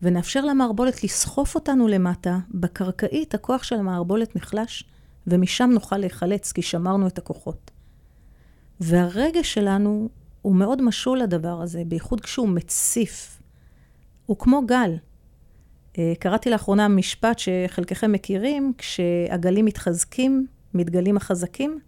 ונאפשר 0.06 0.46
למערבולת 0.46 1.04
לסחוף 1.04 1.56
אותנו 1.56 1.88
למטה, 1.88 2.38
בקרקעית 2.52 3.34
הכוח 3.34 3.64
של 3.64 3.76
המערבולת 3.76 4.36
נחלש, 4.36 4.84
ומשם 5.28 5.70
נוכל 5.74 5.98
להיחלץ, 5.98 6.52
כי 6.52 6.62
שמרנו 6.62 7.08
את 7.08 7.18
הכוחות. 7.18 7.72
והרגש 8.80 9.54
שלנו 9.54 10.10
הוא 10.42 10.56
מאוד 10.56 10.82
משול 10.82 11.20
לדבר 11.20 11.62
הזה, 11.62 11.84
בייחוד 11.88 12.22
כשהוא 12.22 12.50
מציף. 12.50 13.42
הוא 14.26 14.38
כמו 14.40 14.66
גל. 14.66 14.96
אה, 15.98 16.14
קראתי 16.20 16.50
לאחרונה 16.50 16.88
משפט 16.88 17.40
שחלקכם 17.40 18.12
מכירים, 18.12 18.74
כשהגלים 18.78 19.66
מתחזקים, 19.66 20.48
מתגלים 20.74 21.18
החזקים. 21.18 21.80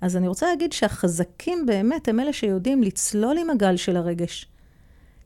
אז 0.00 0.16
אני 0.16 0.28
רוצה 0.28 0.46
להגיד 0.46 0.72
שהחזקים 0.72 1.66
באמת 1.66 2.08
הם 2.08 2.20
אלה 2.20 2.32
שיודעים 2.32 2.82
לצלול 2.82 3.38
עם 3.38 3.50
הגל 3.50 3.76
של 3.76 3.96
הרגש. 3.96 4.46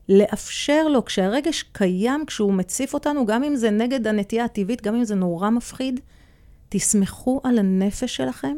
לאפשר 0.09 0.87
לו, 0.87 1.05
כשהרגש 1.05 1.63
קיים, 1.63 2.25
כשהוא 2.25 2.53
מציף 2.53 2.93
אותנו, 2.93 3.25
גם 3.25 3.43
אם 3.43 3.55
זה 3.55 3.71
נגד 3.71 4.07
הנטייה 4.07 4.45
הטבעית, 4.45 4.81
גם 4.81 4.95
אם 4.95 5.03
זה 5.03 5.15
נורא 5.15 5.49
מפחיד, 5.49 5.99
תסמכו 6.69 7.41
על 7.43 7.59
הנפש 7.59 8.15
שלכם, 8.15 8.57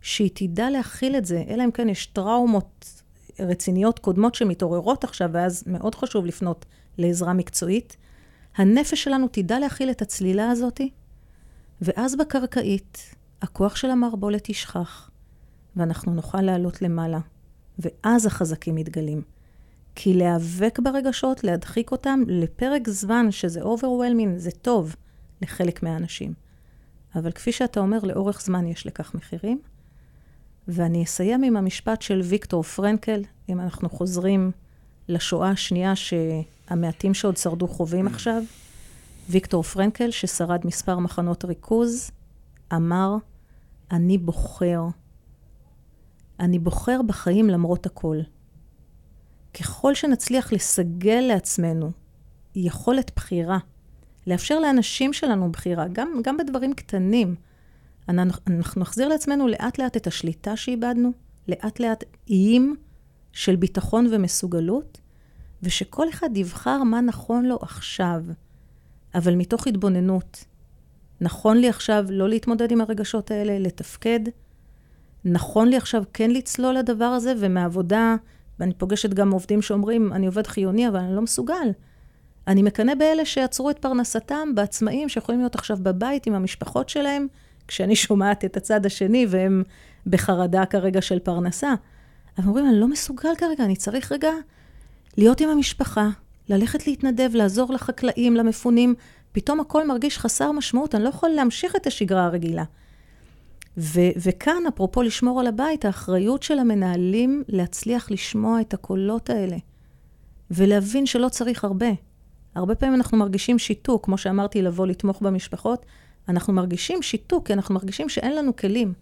שהיא 0.00 0.30
תדע 0.34 0.70
להכיל 0.70 1.16
את 1.16 1.24
זה, 1.24 1.44
אלא 1.48 1.64
אם 1.64 1.70
כן 1.70 1.88
יש 1.88 2.06
טראומות 2.06 3.02
רציניות 3.40 3.98
קודמות 3.98 4.34
שמתעוררות 4.34 5.04
עכשיו, 5.04 5.30
ואז 5.32 5.64
מאוד 5.66 5.94
חשוב 5.94 6.26
לפנות 6.26 6.66
לעזרה 6.98 7.32
מקצועית. 7.32 7.96
הנפש 8.56 9.04
שלנו 9.04 9.28
תדע 9.28 9.58
להכיל 9.58 9.90
את 9.90 10.02
הצלילה 10.02 10.50
הזאתי, 10.50 10.90
ואז 11.80 12.16
בקרקעית 12.16 12.98
הכוח 13.42 13.76
של 13.76 13.90
המערבולת 13.90 14.48
ישכח, 14.48 15.10
ואנחנו 15.76 16.14
נוכל 16.14 16.40
לעלות 16.40 16.82
למעלה, 16.82 17.18
ואז 17.78 18.26
החזקים 18.26 18.74
מתגלים. 18.74 19.22
כי 19.94 20.14
להיאבק 20.14 20.78
ברגשות, 20.82 21.44
להדחיק 21.44 21.92
אותם 21.92 22.20
לפרק 22.26 22.88
זמן 22.88 23.30
שזה 23.30 23.62
overwhelming, 23.62 24.36
זה 24.36 24.50
טוב 24.50 24.96
לחלק 25.42 25.82
מהאנשים. 25.82 26.34
אבל 27.14 27.32
כפי 27.32 27.52
שאתה 27.52 27.80
אומר, 27.80 27.98
לאורך 28.02 28.42
זמן 28.42 28.66
יש 28.66 28.86
לכך 28.86 29.14
מחירים. 29.14 29.60
ואני 30.68 31.04
אסיים 31.04 31.42
עם 31.42 31.56
המשפט 31.56 32.02
של 32.02 32.20
ויקטור 32.24 32.62
פרנקל, 32.62 33.22
אם 33.48 33.60
אנחנו 33.60 33.90
חוזרים 33.90 34.50
לשואה 35.08 35.50
השנייה 35.50 35.92
שהמעטים 35.96 37.14
שעוד 37.14 37.36
שרדו 37.36 37.68
חווים 37.68 38.06
עכשיו. 38.06 38.42
ויקטור 39.30 39.62
פרנקל, 39.62 40.10
ששרד 40.10 40.60
מספר 40.64 40.98
מחנות 40.98 41.44
ריכוז, 41.44 42.10
אמר, 42.72 43.16
אני 43.90 44.18
בוחר. 44.18 44.82
אני 46.40 46.58
בוחר 46.58 47.00
בחיים 47.06 47.50
למרות 47.50 47.86
הכל. 47.86 48.18
ככל 49.54 49.94
שנצליח 49.94 50.52
לסגל 50.52 51.24
לעצמנו 51.28 51.90
יכולת 52.54 53.10
בחירה, 53.16 53.58
לאפשר 54.26 54.58
לאנשים 54.58 55.12
שלנו 55.12 55.52
בחירה, 55.52 55.88
גם, 55.92 56.08
גם 56.22 56.36
בדברים 56.36 56.72
קטנים, 56.72 57.34
אנחנו 58.08 58.80
נחזיר 58.80 59.08
לעצמנו 59.08 59.48
לאט 59.48 59.78
לאט 59.78 59.96
את 59.96 60.06
השליטה 60.06 60.56
שאיבדנו, 60.56 61.12
לאט 61.48 61.80
לאט 61.80 62.04
איים 62.28 62.76
של 63.32 63.56
ביטחון 63.56 64.06
ומסוגלות, 64.12 65.00
ושכל 65.62 66.08
אחד 66.08 66.36
יבחר 66.36 66.82
מה 66.82 67.00
נכון 67.00 67.44
לו 67.44 67.58
עכשיו, 67.62 68.24
אבל 69.14 69.34
מתוך 69.34 69.66
התבוננות. 69.66 70.44
נכון 71.20 71.56
לי 71.56 71.68
עכשיו 71.68 72.04
לא 72.10 72.28
להתמודד 72.28 72.72
עם 72.72 72.80
הרגשות 72.80 73.30
האלה, 73.30 73.58
לתפקד. 73.58 74.20
נכון 75.24 75.68
לי 75.68 75.76
עכשיו 75.76 76.02
כן 76.12 76.30
לצלול 76.30 76.74
לדבר 76.74 77.04
הזה, 77.04 77.34
ומעבודה, 77.38 78.16
ואני 78.62 78.74
פוגשת 78.74 79.14
גם 79.14 79.30
עובדים 79.30 79.62
שאומרים, 79.62 80.12
אני 80.12 80.26
עובד 80.26 80.46
חיוני, 80.46 80.88
אבל 80.88 80.98
אני 80.98 81.16
לא 81.16 81.22
מסוגל. 81.22 81.70
אני 82.46 82.62
מקנא 82.62 82.94
באלה 82.94 83.24
שעצרו 83.24 83.70
את 83.70 83.78
פרנסתם, 83.78 84.54
בעצמאים 84.54 85.08
שיכולים 85.08 85.40
להיות 85.40 85.54
עכשיו 85.54 85.76
בבית 85.82 86.26
עם 86.26 86.34
המשפחות 86.34 86.88
שלהם, 86.88 87.26
כשאני 87.68 87.96
שומעת 87.96 88.44
את 88.44 88.56
הצד 88.56 88.86
השני 88.86 89.26
והם 89.28 89.62
בחרדה 90.06 90.66
כרגע 90.66 91.02
של 91.02 91.18
פרנסה. 91.18 91.74
אבל 92.38 92.46
אומרים, 92.46 92.66
אני 92.66 92.80
לא 92.80 92.88
מסוגל 92.88 93.34
כרגע, 93.38 93.64
אני 93.64 93.76
צריך 93.76 94.12
רגע 94.12 94.30
להיות 95.16 95.40
עם 95.40 95.48
המשפחה, 95.48 96.08
ללכת 96.48 96.86
להתנדב, 96.86 97.30
לעזור 97.34 97.72
לחקלאים, 97.72 98.36
למפונים. 98.36 98.94
פתאום 99.32 99.60
הכל 99.60 99.86
מרגיש 99.86 100.18
חסר 100.18 100.52
משמעות, 100.52 100.94
אני 100.94 101.04
לא 101.04 101.08
יכול 101.08 101.30
להמשיך 101.30 101.76
את 101.76 101.86
השגרה 101.86 102.24
הרגילה. 102.24 102.64
ו- 103.76 104.12
וכאן, 104.16 104.62
אפרופו 104.68 105.02
לשמור 105.02 105.40
על 105.40 105.46
הבית, 105.46 105.84
האחריות 105.84 106.42
של 106.42 106.58
המנהלים 106.58 107.44
להצליח 107.48 108.10
לשמוע 108.10 108.60
את 108.60 108.74
הקולות 108.74 109.30
האלה, 109.30 109.56
ולהבין 110.50 111.06
שלא 111.06 111.28
צריך 111.28 111.64
הרבה. 111.64 111.90
הרבה 112.54 112.74
פעמים 112.74 112.94
אנחנו 112.94 113.18
מרגישים 113.18 113.58
שיתוק, 113.58 114.04
כמו 114.04 114.18
שאמרתי, 114.18 114.62
לבוא 114.62 114.86
לתמוך 114.86 115.22
במשפחות, 115.22 115.86
אנחנו 116.28 116.52
מרגישים 116.52 117.02
שיתוק, 117.02 117.46
כי 117.46 117.52
אנחנו 117.52 117.74
מרגישים 117.74 118.08
שאין 118.08 118.36
לנו 118.36 118.56
כלים, 118.56 118.92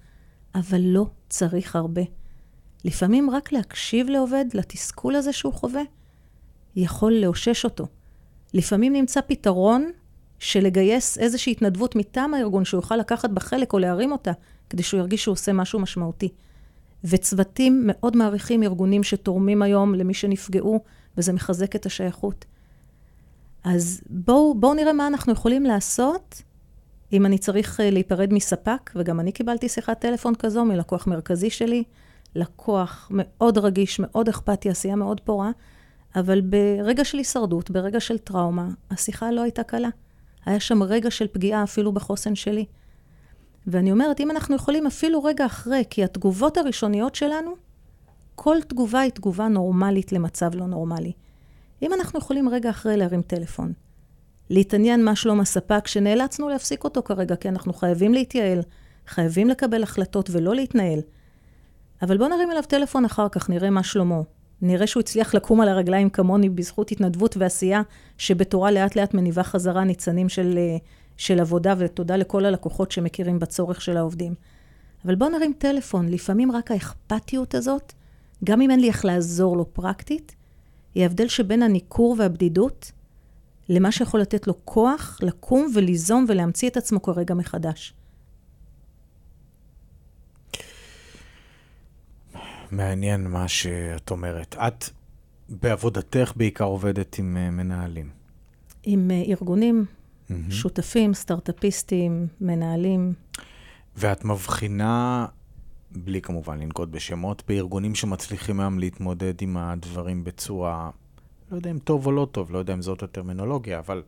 אבל 0.55 0.81
לא 0.81 1.07
צריך 1.29 1.77
הרבה. 1.77 2.03
לפעמים 2.85 3.31
רק 3.31 3.53
להקשיב 3.53 4.09
לעובד, 4.09 4.45
לתסכול 4.55 5.17
הזה 5.17 5.33
שהוא 5.33 5.53
חווה, 5.53 5.83
יכול 6.77 7.13
לאושש 7.13 7.65
אותו. 7.65 7.87
לפעמים 8.55 8.93
נמצא 8.93 9.21
פתרון 9.21 9.91
של 10.39 10.61
לגייס 10.61 11.19
איזושהי 11.19 11.51
התנדבות 11.51 11.97
מטעם 11.97 12.35
הארגון 12.35 12.65
שהוא 12.65 12.79
יוכל 12.79 12.97
לקחת 12.97 13.31
בה 13.31 13.41
חלק 13.41 13.73
או 13.73 13.79
להרים 13.79 14.13
אותה, 14.13 14.33
כדי 14.71 14.83
שהוא 14.83 15.01
ירגיש 15.01 15.23
שהוא 15.23 15.33
עושה 15.33 15.53
משהו 15.53 15.79
משמעותי. 15.79 16.29
וצוותים 17.05 17.83
מאוד 17.87 18.17
מעריכים 18.17 18.63
ארגונים 18.63 19.03
שתורמים 19.03 19.63
היום 19.63 19.95
למי 19.95 20.15
שנפגעו, 20.15 20.81
וזה 21.17 21.33
מחזק 21.33 21.77
את 21.77 21.87
השייכות. 21.87 22.45
אז 23.65 24.01
בואו 24.11 24.55
בוא 24.55 24.75
נראה 24.75 24.93
מה 24.93 25.07
אנחנו 25.07 25.33
יכולים 25.33 25.65
לעשות 25.65 26.43
אם 27.13 27.27
אני 27.27 27.39
צריך 27.39 27.81
אה, 27.81 27.91
להיפרד 27.91 28.33
מספק, 28.33 28.91
וגם 28.97 29.21
אני 29.21 29.33
קיבלתי 29.33 29.69
שיחת 29.69 30.01
טלפון 30.01 30.35
כזו 30.35 30.65
מלקוח 30.65 31.07
מרכזי 31.07 31.51
שלי, 31.51 31.85
לקוח 32.35 33.09
מאוד 33.15 33.59
רגיש, 33.59 34.01
מאוד 34.01 34.29
אכפתי, 34.29 34.71
עשייה 34.71 34.97
מאוד 34.97 35.21
פורה, 35.21 35.51
אבל 36.17 36.41
ברגע 36.41 37.05
של 37.05 37.19
הישרדות, 37.19 37.71
ברגע 37.71 38.01
של 38.01 38.19
טראומה, 38.19 38.69
השיחה 38.91 39.31
לא 39.31 39.43
הייתה 39.43 39.63
קלה. 39.63 39.89
היה 40.47 40.61
שם 40.61 40.83
רגע 40.83 41.11
של 41.11 41.27
פגיעה 41.33 41.63
אפילו 41.63 41.93
בחוסן 41.93 42.35
שלי. 42.35 42.65
ואני 43.71 43.93
אומרת, 43.93 44.21
אם 44.21 44.31
אנחנו 44.31 44.57
יכולים 44.57 44.87
אפילו 44.87 45.25
רגע 45.25 45.47
אחרי, 45.47 45.85
כי 45.91 46.05
התגובות 46.05 46.57
הראשוניות 46.57 47.15
שלנו, 47.15 47.55
כל 48.35 48.57
תגובה 48.69 49.01
היא 49.01 49.13
תגובה 49.13 49.49
נורמלית 49.49 50.13
למצב 50.13 50.55
לא 50.55 50.67
נורמלי. 50.67 51.13
אם 51.83 51.93
אנחנו 51.93 52.19
יכולים 52.19 52.49
רגע 52.49 52.71
אחרי 52.71 52.97
להרים 52.97 53.23
טלפון, 53.23 53.73
להתעניין 54.51 55.05
מה 55.05 55.17
שלום 55.17 55.41
הספק, 55.41 55.87
שנאלצנו 55.87 56.49
להפסיק 56.49 56.85
אותו 56.85 57.03
כרגע, 57.03 57.37
כי 57.37 57.49
אנחנו 57.49 57.73
חייבים 57.73 58.15
להתייעל, 58.15 58.63
חייבים 59.07 59.49
לקבל 59.49 59.83
החלטות 59.83 60.31
ולא 60.33 60.55
להתנהל. 60.55 61.01
אבל 62.03 62.19
בואו 62.19 62.29
נרים 62.29 62.51
אליו 62.51 62.63
טלפון 62.63 63.05
אחר 63.05 63.29
כך, 63.29 63.51
נראה 63.51 63.71
מה 63.71 63.83
שלמה. 63.83 64.21
נראה 64.63 64.87
שהוא 64.87 65.01
הצליח 65.01 65.35
לקום 65.35 65.61
על 65.61 65.69
הרגליים 65.69 66.11
כמוני 66.11 66.49
בזכות 66.49 66.93
התנדבות 66.93 67.37
ועשייה, 67.37 67.83
שבתורה 68.19 68.71
לאט 68.71 68.97
לאט 68.97 69.15
מניבה 69.15 69.43
חזרה 69.43 69.85
ניצנים 69.85 70.29
של, 70.29 70.59
אה, 70.59 70.77
של 71.21 71.41
עבודה, 71.41 71.75
ותודה 71.79 72.17
לכל 72.17 72.45
הלקוחות 72.45 72.93
שמכירים 72.93 73.39
בצורך 73.39 73.81
של 73.81 73.97
העובדים. 73.97 74.35
אבל 75.05 75.15
בואו 75.15 75.31
נרים 75.31 75.53
טלפון, 75.59 76.09
לפעמים 76.09 76.53
רק 76.53 76.71
האכפתיות 76.71 77.55
הזאת, 77.55 77.93
גם 78.45 78.61
אם 78.61 78.71
אין 78.71 78.81
לי 78.81 78.89
איך 78.89 79.05
לעזור 79.05 79.57
לו 79.57 79.75
פרקטית, 79.75 80.35
היא 80.95 81.03
ההבדל 81.03 81.29
שבין 81.29 81.63
הניכור 81.63 82.17
והבדידות 82.19 82.93
למה 83.69 83.93
שיכול 83.93 84.21
לתת 84.21 84.47
לו 84.47 84.55
כוח 84.65 85.19
לקום 85.23 85.71
וליזום 85.75 86.25
ולהמציא 86.29 86.69
את 86.69 86.77
עצמו 86.77 87.03
כרגע 87.03 87.35
מחדש. 87.35 87.95
מעניין 92.71 93.29
מה 93.29 93.49
שאת 93.49 94.11
אומרת. 94.11 94.57
את 94.59 94.85
בעבודתך 95.49 96.33
בעיקר 96.37 96.65
עובדת 96.65 97.19
עם 97.19 97.37
uh, 97.37 97.51
מנהלים. 97.51 98.11
עם 98.83 99.11
uh, 99.11 99.31
ארגונים, 99.31 99.87
mm-hmm. 100.31 100.53
שותפים, 100.53 101.15
סטארט-אפיסטים, 101.15 102.27
מנהלים. 102.41 103.13
ואת 103.97 104.25
מבחינה, 104.25 105.27
בלי 105.91 106.23
כמובן 106.23 106.59
לנקוט 106.59 106.89
בשמות, 106.89 107.43
בארגונים 107.49 107.95
שמצליחים 107.95 108.61
היום 108.61 108.79
להתמודד 108.79 109.43
עם 109.43 109.57
הדברים 109.57 110.25
בצורה 110.25 110.91
לא 111.51 111.57
יודע 111.57 111.71
אם 111.71 111.79
טוב 111.79 112.07
או 112.07 112.13
לא 112.13 112.29
טוב, 112.33 112.53
לא 112.53 112.59
יודע 112.59 112.73
אם 112.73 112.83
זאת 112.83 113.03
הטרמינולוגיה, 113.03 113.79
אבל 113.79 114.03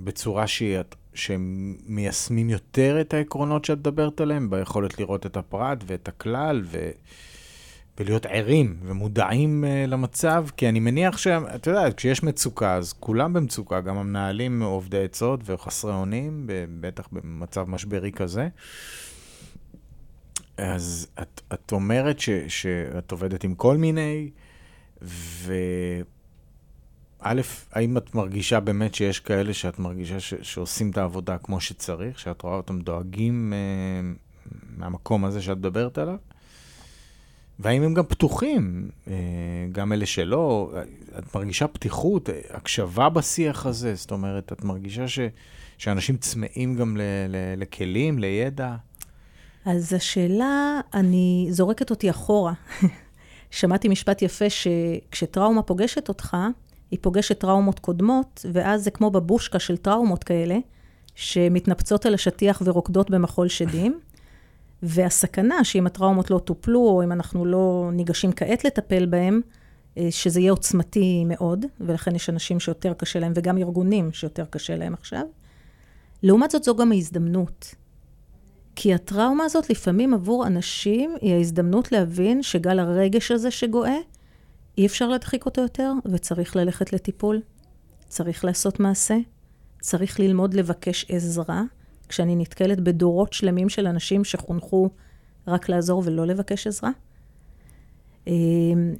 בצורה 0.00 0.46
שהיא, 0.46 0.78
שהם 1.14 1.76
מיישמים 1.86 2.50
יותר 2.50 3.00
את 3.00 3.14
העקרונות 3.14 3.64
שאת 3.64 3.78
מדברת 3.78 4.20
עליהם, 4.20 4.50
ביכולת 4.50 4.98
לראות 4.98 5.26
את 5.26 5.36
הפרט 5.36 5.78
ואת 5.86 6.08
הכלל, 6.08 6.62
ו... 6.64 6.90
ולהיות 8.00 8.26
ערים 8.26 8.76
ומודעים 8.82 9.64
uh, 9.64 9.90
למצב, 9.90 10.46
כי 10.56 10.68
אני 10.68 10.80
מניח 10.80 11.16
שאתה 11.16 11.70
יודע, 11.70 11.92
כשיש 11.96 12.22
מצוקה, 12.22 12.74
אז 12.74 12.92
כולם 12.92 13.32
במצוקה, 13.32 13.80
גם 13.80 13.98
המנהלים 13.98 14.62
עובדי 14.62 15.04
עצות 15.04 15.40
וחסרי 15.44 15.92
אונים, 15.92 16.44
בטח 16.80 17.08
במצב 17.12 17.70
משברי 17.70 18.12
כזה. 18.12 18.48
אז 20.56 21.08
את, 21.22 21.40
את 21.52 21.72
אומרת 21.72 22.20
ש, 22.20 22.30
שאת 22.30 23.12
עובדת 23.12 23.44
עם 23.44 23.54
כל 23.54 23.76
מיני, 23.76 24.30
ו... 25.02 25.54
א', 27.20 27.40
האם 27.72 27.96
את 27.96 28.14
מרגישה 28.14 28.60
באמת 28.60 28.94
שיש 28.94 29.20
כאלה 29.20 29.54
שאת 29.54 29.78
מרגישה 29.78 30.20
ש, 30.20 30.34
שעושים 30.42 30.90
את 30.90 30.98
העבודה 30.98 31.38
כמו 31.38 31.60
שצריך, 31.60 32.18
שאת 32.18 32.42
רואה 32.42 32.56
אותם 32.56 32.80
דואגים 32.80 33.52
אה, 33.52 33.58
מהמקום 34.76 35.24
הזה 35.24 35.42
שאת 35.42 35.56
מדברת 35.56 35.98
עליו? 35.98 36.16
והאם 37.58 37.82
הם 37.82 37.94
גם 37.94 38.04
פתוחים, 38.04 38.90
אה, 39.08 39.14
גם 39.72 39.92
אלה 39.92 40.06
שלא, 40.06 40.72
את 41.18 41.34
מרגישה 41.34 41.66
פתיחות, 41.66 42.28
הקשבה 42.50 43.08
בשיח 43.08 43.66
הזה? 43.66 43.94
זאת 43.94 44.10
אומרת, 44.10 44.52
את 44.52 44.64
מרגישה 44.64 45.08
ש, 45.08 45.18
שאנשים 45.78 46.16
צמאים 46.16 46.76
גם 46.76 46.96
ל, 46.96 47.00
ל, 47.28 47.60
לכלים, 47.60 48.18
לידע? 48.18 48.74
אז 49.64 49.92
השאלה, 49.92 50.80
אני 50.94 51.46
זורקת 51.50 51.90
אותי 51.90 52.10
אחורה. 52.10 52.52
שמעתי 53.50 53.88
משפט 53.88 54.22
יפה 54.22 54.44
שכשטראומה 54.50 55.62
פוגשת 55.62 56.08
אותך, 56.08 56.36
היא 56.90 56.98
פוגשת 57.02 57.40
טראומות 57.40 57.78
קודמות, 57.78 58.46
ואז 58.52 58.84
זה 58.84 58.90
כמו 58.90 59.10
בבושקה 59.10 59.58
של 59.58 59.76
טראומות 59.76 60.24
כאלה, 60.24 60.58
שמתנפצות 61.14 62.06
על 62.06 62.14
השטיח 62.14 62.62
ורוקדות 62.64 63.10
במחול 63.10 63.48
שדים. 63.48 64.00
והסכנה 64.82 65.64
שאם 65.64 65.86
הטראומות 65.86 66.30
לא 66.30 66.38
טופלו, 66.38 66.80
או 66.80 67.04
אם 67.04 67.12
אנחנו 67.12 67.44
לא 67.44 67.90
ניגשים 67.92 68.32
כעת 68.32 68.64
לטפל 68.64 69.06
בהם, 69.06 69.40
אה, 69.98 70.08
שזה 70.10 70.40
יהיה 70.40 70.52
עוצמתי 70.52 71.24
מאוד, 71.26 71.66
ולכן 71.80 72.14
יש 72.14 72.30
אנשים 72.30 72.60
שיותר 72.60 72.92
קשה 72.92 73.18
להם, 73.18 73.32
וגם 73.36 73.58
ארגונים 73.58 74.12
שיותר 74.12 74.44
קשה 74.50 74.76
להם 74.76 74.94
עכשיו. 74.94 75.22
לעומת 76.22 76.50
זאת, 76.50 76.64
זו 76.64 76.76
גם 76.76 76.92
ההזדמנות. 76.92 77.74
כי 78.76 78.94
הטראומה 78.94 79.44
הזאת 79.44 79.70
לפעמים 79.70 80.14
עבור 80.14 80.46
אנשים 80.46 81.16
היא 81.20 81.34
ההזדמנות 81.34 81.92
להבין 81.92 82.42
שגל 82.42 82.78
הרגש 82.78 83.30
הזה 83.30 83.50
שגואה, 83.50 83.96
אי 84.78 84.86
אפשר 84.86 85.08
להדחיק 85.08 85.46
אותו 85.46 85.60
יותר, 85.60 85.92
וצריך 86.12 86.56
ללכת 86.56 86.92
לטיפול. 86.92 87.40
צריך 88.08 88.44
לעשות 88.44 88.80
מעשה. 88.80 89.16
צריך 89.80 90.20
ללמוד 90.20 90.54
לבקש 90.54 91.06
עזרה. 91.08 91.62
כשאני 92.08 92.36
נתקלת 92.36 92.80
בדורות 92.80 93.32
שלמים 93.32 93.68
של 93.68 93.86
אנשים 93.86 94.24
שחונכו 94.24 94.90
רק 95.46 95.68
לעזור 95.68 96.02
ולא 96.06 96.26
לבקש 96.26 96.66
עזרה. 96.66 96.90
אמ, 98.26 98.94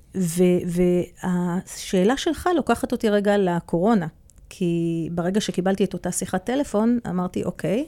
והשאלה 0.66 2.16
שלך 2.16 2.48
לוקחת 2.56 2.92
אותי 2.92 3.08
רגע 3.08 3.38
לקורונה, 3.38 4.06
כי 4.48 5.08
ברגע 5.12 5.40
שקיבלתי 5.40 5.84
את 5.84 5.94
אותה 5.94 6.12
שיחת 6.12 6.44
טלפון, 6.44 6.98
אמרתי, 7.08 7.44
אוקיי, 7.44 7.86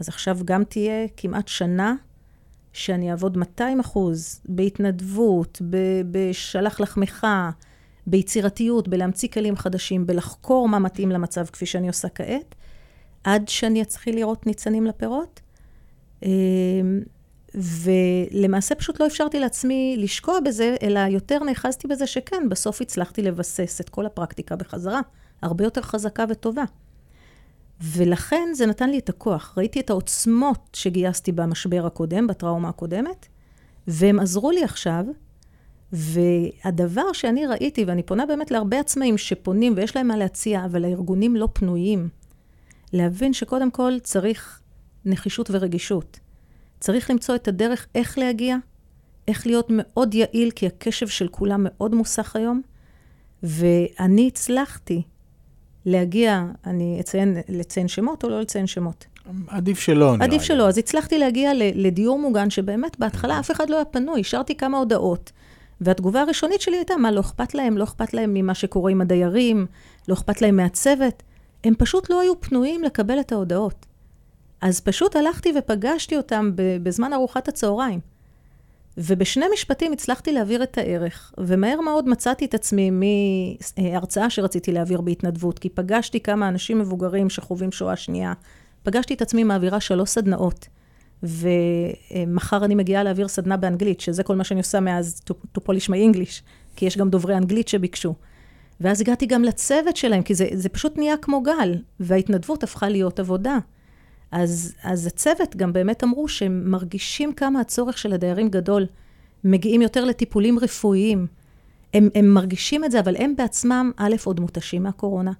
אז 0.00 0.08
עכשיו 0.08 0.38
גם 0.44 0.64
תהיה 0.64 1.06
כמעט 1.16 1.48
שנה 1.48 1.94
שאני 2.72 3.10
אעבוד 3.10 3.36
200 3.36 3.80
אחוז 3.80 4.40
בהתנדבות, 4.48 5.62
בשלח 6.10 6.80
לחמך, 6.80 7.26
ביצירתיות, 8.06 8.88
בלהמציא 8.88 9.28
כלים 9.28 9.56
חדשים, 9.56 10.06
בלחקור 10.06 10.68
מה 10.68 10.78
מתאים 10.78 11.10
למצב 11.10 11.46
כפי 11.46 11.66
שאני 11.66 11.88
עושה 11.88 12.08
כעת, 12.08 12.54
עד 13.24 13.48
שאני 13.48 13.82
אתחיל 13.82 14.16
לראות 14.16 14.46
ניצנים 14.46 14.86
לפירות. 14.86 15.40
אמ, 16.22 17.00
ולמעשה 17.54 18.74
פשוט 18.74 19.00
לא 19.00 19.06
אפשרתי 19.06 19.40
לעצמי 19.40 19.96
לשקוע 19.98 20.40
בזה, 20.40 20.76
אלא 20.82 21.00
יותר 21.00 21.38
נאחזתי 21.38 21.88
בזה 21.88 22.06
שכן, 22.06 22.48
בסוף 22.48 22.80
הצלחתי 22.80 23.22
לבסס 23.22 23.80
את 23.80 23.88
כל 23.88 24.06
הפרקטיקה 24.06 24.56
בחזרה, 24.56 25.00
הרבה 25.42 25.64
יותר 25.64 25.82
חזקה 25.82 26.24
וטובה. 26.28 26.64
ולכן 27.80 28.48
זה 28.54 28.66
נתן 28.66 28.90
לי 28.90 28.98
את 28.98 29.08
הכוח. 29.08 29.54
ראיתי 29.56 29.80
את 29.80 29.90
העוצמות 29.90 30.68
שגייסתי 30.72 31.32
במשבר 31.32 31.86
הקודם, 31.86 32.26
בטראומה 32.26 32.68
הקודמת, 32.68 33.26
והם 33.86 34.20
עזרו 34.20 34.50
לי 34.50 34.64
עכשיו. 34.64 35.04
והדבר 35.92 37.12
שאני 37.12 37.46
ראיתי, 37.46 37.84
ואני 37.84 38.02
פונה 38.02 38.26
באמת 38.26 38.50
להרבה 38.50 38.80
עצמאים 38.80 39.18
שפונים 39.18 39.72
ויש 39.76 39.96
להם 39.96 40.08
מה 40.08 40.16
להציע, 40.16 40.64
אבל 40.64 40.84
הארגונים 40.84 41.36
לא 41.36 41.48
פנויים, 41.52 42.08
להבין 42.92 43.32
שקודם 43.32 43.70
כל 43.70 43.92
צריך 44.02 44.60
נחישות 45.04 45.50
ורגישות. 45.50 46.20
צריך 46.80 47.10
למצוא 47.10 47.34
את 47.34 47.48
הדרך 47.48 47.86
איך 47.94 48.18
להגיע, 48.18 48.56
איך 49.28 49.46
להיות 49.46 49.66
מאוד 49.70 50.14
יעיל, 50.14 50.50
כי 50.50 50.66
הקשב 50.66 51.08
של 51.08 51.28
כולם 51.28 51.60
מאוד 51.64 51.94
מוסך 51.94 52.36
היום. 52.36 52.62
ואני 53.42 54.28
הצלחתי 54.28 55.02
להגיע, 55.86 56.44
אני 56.66 57.00
אציין, 57.00 57.36
לציין 57.48 57.88
שמות 57.88 58.24
או 58.24 58.28
לא 58.28 58.40
לציין 58.40 58.66
שמות? 58.66 59.06
עדיף 59.48 59.78
שלא, 59.78 60.06
נראה 60.06 60.18
לי. 60.18 60.24
עדיף 60.24 60.42
שלא. 60.42 60.68
אז 60.68 60.78
הצלחתי 60.78 61.18
להגיע 61.18 61.50
לדיור 61.74 62.18
מוגן, 62.18 62.50
שבאמת 62.50 62.98
בהתחלה 62.98 63.40
אף 63.40 63.50
אחד 63.50 63.70
לא 63.70 63.76
היה 63.76 63.84
פנוי, 63.84 64.20
השארתי 64.20 64.54
כמה 64.54 64.78
הודעות. 64.78 65.32
והתגובה 65.80 66.20
הראשונית 66.20 66.60
שלי 66.60 66.76
הייתה, 66.76 66.96
מה, 66.96 67.10
לא 67.10 67.20
אכפת 67.20 67.54
להם? 67.54 67.78
לא 67.78 67.84
אכפת 67.84 68.14
להם 68.14 68.34
ממה 68.34 68.54
שקורה 68.54 68.90
עם 68.90 69.00
הדיירים? 69.00 69.66
לא 70.08 70.14
אכפת 70.14 70.42
להם 70.42 70.56
מהצוות? 70.56 71.22
הם 71.64 71.74
פשוט 71.78 72.10
לא 72.10 72.20
היו 72.20 72.40
פנויים 72.40 72.82
לקבל 72.82 73.20
את 73.20 73.32
ההודעות. 73.32 73.86
אז 74.60 74.80
פשוט 74.80 75.16
הלכתי 75.16 75.52
ופגשתי 75.58 76.16
אותם 76.16 76.50
בזמן 76.82 77.12
ארוחת 77.12 77.48
הצהריים. 77.48 78.00
ובשני 78.98 79.44
משפטים 79.54 79.92
הצלחתי 79.92 80.32
להעביר 80.32 80.62
את 80.62 80.78
הערך, 80.78 81.32
ומהר 81.38 81.80
מאוד 81.80 82.08
מצאתי 82.08 82.44
את 82.44 82.54
עצמי 82.54 82.90
מהרצאה 82.90 84.30
שרציתי 84.30 84.72
להעביר 84.72 85.00
בהתנדבות, 85.00 85.58
כי 85.58 85.68
פגשתי 85.68 86.20
כמה 86.20 86.48
אנשים 86.48 86.78
מבוגרים 86.78 87.30
שחווים 87.30 87.72
שואה 87.72 87.96
שנייה. 87.96 88.32
פגשתי 88.82 89.14
את 89.14 89.22
עצמי 89.22 89.44
מעבירה 89.44 89.80
שלוש 89.80 90.10
סדנאות, 90.10 90.68
ומחר 91.22 92.64
אני 92.64 92.74
מגיעה 92.74 93.02
להעביר 93.02 93.28
סדנה 93.28 93.56
באנגלית, 93.56 94.00
שזה 94.00 94.22
כל 94.22 94.36
מה 94.36 94.44
שאני 94.44 94.60
עושה 94.60 94.80
מאז 94.80 95.22
to, 95.30 95.34
to 95.58 95.60
polish 95.60 95.86
my 95.88 96.14
English, 96.14 96.42
כי 96.76 96.86
יש 96.86 96.98
גם 96.98 97.10
דוברי 97.10 97.36
אנגלית 97.36 97.68
שביקשו. 97.68 98.14
ואז 98.80 99.00
הגעתי 99.00 99.26
גם 99.26 99.44
לצוות 99.44 99.96
שלהם, 99.96 100.22
כי 100.22 100.34
זה, 100.34 100.48
זה 100.52 100.68
פשוט 100.68 100.98
נהיה 100.98 101.16
כמו 101.16 101.42
גל, 101.42 101.74
וההתנדבות 102.00 102.62
הפכה 102.62 102.88
להיות 102.88 103.20
עבודה. 103.20 103.58
אז, 104.32 104.74
אז 104.82 105.06
הצוות 105.06 105.56
גם 105.56 105.72
באמת 105.72 106.04
אמרו 106.04 106.28
שהם 106.28 106.70
מרגישים 106.70 107.32
כמה 107.32 107.60
הצורך 107.60 107.98
של 107.98 108.12
הדיירים 108.12 108.48
גדול. 108.48 108.86
מגיעים 109.44 109.82
יותר 109.82 110.04
לטיפולים 110.04 110.58
רפואיים. 110.58 111.26
הם, 111.94 112.08
הם 112.14 112.34
מרגישים 112.34 112.84
את 112.84 112.90
זה, 112.90 113.00
אבל 113.00 113.16
הם 113.16 113.36
בעצמם, 113.36 113.90
א', 113.96 114.14
עוד 114.24 114.40
מותשים 114.40 114.82
מהקורונה. 114.82 115.32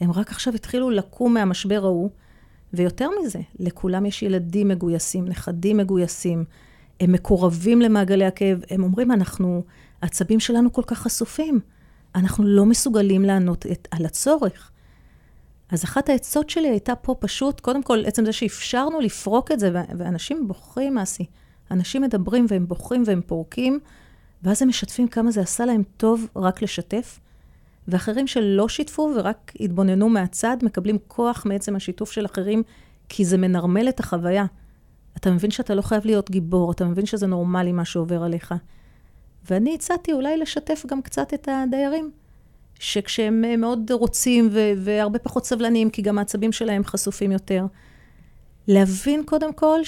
הם 0.00 0.12
רק 0.12 0.30
עכשיו 0.30 0.54
התחילו 0.54 0.90
לקום 0.90 1.34
מהמשבר 1.34 1.84
ההוא, 1.84 2.10
ויותר 2.72 3.08
מזה, 3.22 3.38
לכולם 3.58 4.06
יש 4.06 4.22
ילדים 4.22 4.68
מגויסים, 4.68 5.24
נכדים 5.24 5.76
מגויסים, 5.76 6.44
הם 7.00 7.12
מקורבים 7.12 7.80
למעגלי 7.80 8.24
הכאב, 8.24 8.62
הם 8.70 8.82
אומרים, 8.82 9.12
אנחנו, 9.12 9.62
העצבים 10.02 10.40
שלנו 10.40 10.72
כל 10.72 10.82
כך 10.86 10.98
חשופים, 10.98 11.60
אנחנו 12.14 12.44
לא 12.44 12.66
מסוגלים 12.66 13.22
לענות 13.22 13.66
את, 13.66 13.88
על 13.90 14.06
הצורך. 14.06 14.70
אז 15.68 15.84
אחת 15.84 16.08
העצות 16.08 16.50
שלי 16.50 16.68
הייתה 16.68 16.94
פה 16.94 17.14
פשוט, 17.20 17.60
קודם 17.60 17.82
כל, 17.82 18.04
עצם 18.06 18.24
זה 18.24 18.32
שאפשרנו 18.32 19.00
לפרוק 19.00 19.52
את 19.52 19.60
זה, 19.60 19.70
ואנשים 19.98 20.48
בוחרים, 20.48 20.94
מעשי. 20.94 21.26
אנשים 21.70 22.02
מדברים 22.02 22.46
והם 22.48 22.68
בוחרים 22.68 23.02
והם 23.06 23.20
פורקים, 23.26 23.78
ואז 24.42 24.62
הם 24.62 24.68
משתפים 24.68 25.08
כמה 25.08 25.30
זה 25.30 25.40
עשה 25.40 25.64
להם 25.64 25.82
טוב 25.96 26.26
רק 26.36 26.62
לשתף. 26.62 27.20
ואחרים 27.88 28.26
שלא 28.26 28.68
שיתפו 28.68 29.12
ורק 29.16 29.52
התבוננו 29.60 30.08
מהצד, 30.08 30.56
מקבלים 30.62 30.98
כוח 31.08 31.46
מעצם 31.46 31.76
השיתוף 31.76 32.10
של 32.10 32.26
אחרים, 32.26 32.62
כי 33.08 33.24
זה 33.24 33.38
מנרמל 33.38 33.88
את 33.88 34.00
החוויה. 34.00 34.44
אתה 35.16 35.30
מבין 35.30 35.50
שאתה 35.50 35.74
לא 35.74 35.82
חייב 35.82 36.06
להיות 36.06 36.30
גיבור, 36.30 36.72
אתה 36.72 36.84
מבין 36.84 37.06
שזה 37.06 37.26
נורמלי 37.26 37.72
מה 37.72 37.84
שעובר 37.84 38.22
עליך. 38.22 38.54
ואני 39.50 39.74
הצעתי 39.74 40.12
אולי 40.12 40.36
לשתף 40.36 40.84
גם 40.88 41.02
קצת 41.02 41.34
את 41.34 41.48
הדיירים. 41.52 42.10
שכשהם 42.80 43.60
מאוד 43.60 43.90
רוצים 43.92 44.48
ו- 44.52 44.72
והרבה 44.76 45.18
פחות 45.18 45.46
סבלניים, 45.46 45.90
כי 45.90 46.02
גם 46.02 46.18
העצבים 46.18 46.52
שלהם 46.52 46.84
חשופים 46.84 47.32
יותר, 47.32 47.66
להבין 48.68 49.22
קודם 49.26 49.52
כל 49.52 49.80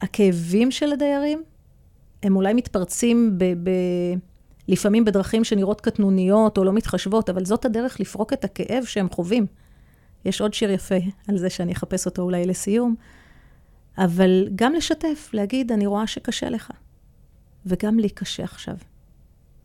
שהכאבים 0.00 0.70
שה- 0.70 0.78
של 0.78 0.92
הדיירים, 0.92 1.42
הם 2.22 2.36
אולי 2.36 2.54
מתפרצים 2.54 3.38
ב- 3.38 3.44
ב- 3.44 4.18
לפעמים 4.68 5.04
בדרכים 5.04 5.44
שנראות 5.44 5.80
קטנוניות 5.80 6.58
או 6.58 6.64
לא 6.64 6.72
מתחשבות, 6.72 7.30
אבל 7.30 7.44
זאת 7.44 7.64
הדרך 7.64 8.00
לפרוק 8.00 8.32
את 8.32 8.44
הכאב 8.44 8.84
שהם 8.84 9.08
חווים. 9.10 9.46
יש 10.24 10.40
עוד 10.40 10.54
שיר 10.54 10.70
יפה 10.70 10.98
על 11.28 11.38
זה 11.38 11.50
שאני 11.50 11.72
אחפש 11.72 12.06
אותו 12.06 12.22
אולי 12.22 12.46
לסיום, 12.46 12.94
אבל 13.98 14.48
גם 14.54 14.74
לשתף, 14.74 15.30
להגיד, 15.32 15.72
אני 15.72 15.86
רואה 15.86 16.06
שקשה 16.06 16.50
לך, 16.50 16.70
וגם 17.68 17.98
לי 17.98 18.10
קשה 18.10 18.44
עכשיו. 18.44 18.74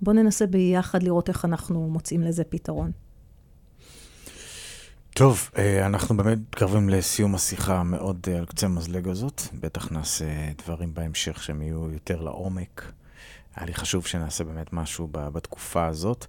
בואו 0.01 0.15
ננסה 0.15 0.47
ביחד 0.47 1.03
לראות 1.03 1.29
איך 1.29 1.45
אנחנו 1.45 1.89
מוצאים 1.89 2.21
לזה 2.21 2.43
פתרון. 2.43 2.91
טוב, 5.13 5.49
אה, 5.57 5.85
אנחנו 5.85 6.17
באמת 6.17 6.37
מתקרבים 6.37 6.89
לסיום 6.89 7.35
השיחה 7.35 7.79
המאוד 7.79 8.27
אה, 8.27 8.37
על 8.37 8.45
קצה 8.45 8.65
המזלג 8.65 9.07
הזאת. 9.07 9.41
בטח 9.59 9.91
נעשה 9.91 10.25
דברים 10.65 10.93
בהמשך 10.93 11.43
שהם 11.43 11.61
יהיו 11.61 11.91
יותר 11.91 12.21
לעומק. 12.21 12.91
היה 13.55 13.65
לי 13.65 13.73
חשוב 13.73 14.05
שנעשה 14.05 14.43
באמת 14.43 14.73
משהו 14.73 15.07
בתקופה 15.11 15.85
הזאת. 15.85 16.25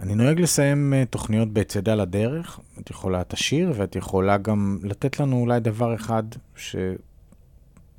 אני 0.00 0.14
נוהג 0.14 0.40
לסיים 0.40 0.94
אה, 0.94 1.04
תוכניות 1.10 1.52
בצידה 1.52 1.94
לדרך. 1.94 2.60
את 2.80 2.90
יכולה 2.90 3.20
את 3.20 3.32
השיר, 3.32 3.72
ואת 3.76 3.96
יכולה 3.96 4.36
גם 4.36 4.78
לתת 4.82 5.20
לנו 5.20 5.40
אולי 5.40 5.60
דבר 5.60 5.94
אחד 5.94 6.22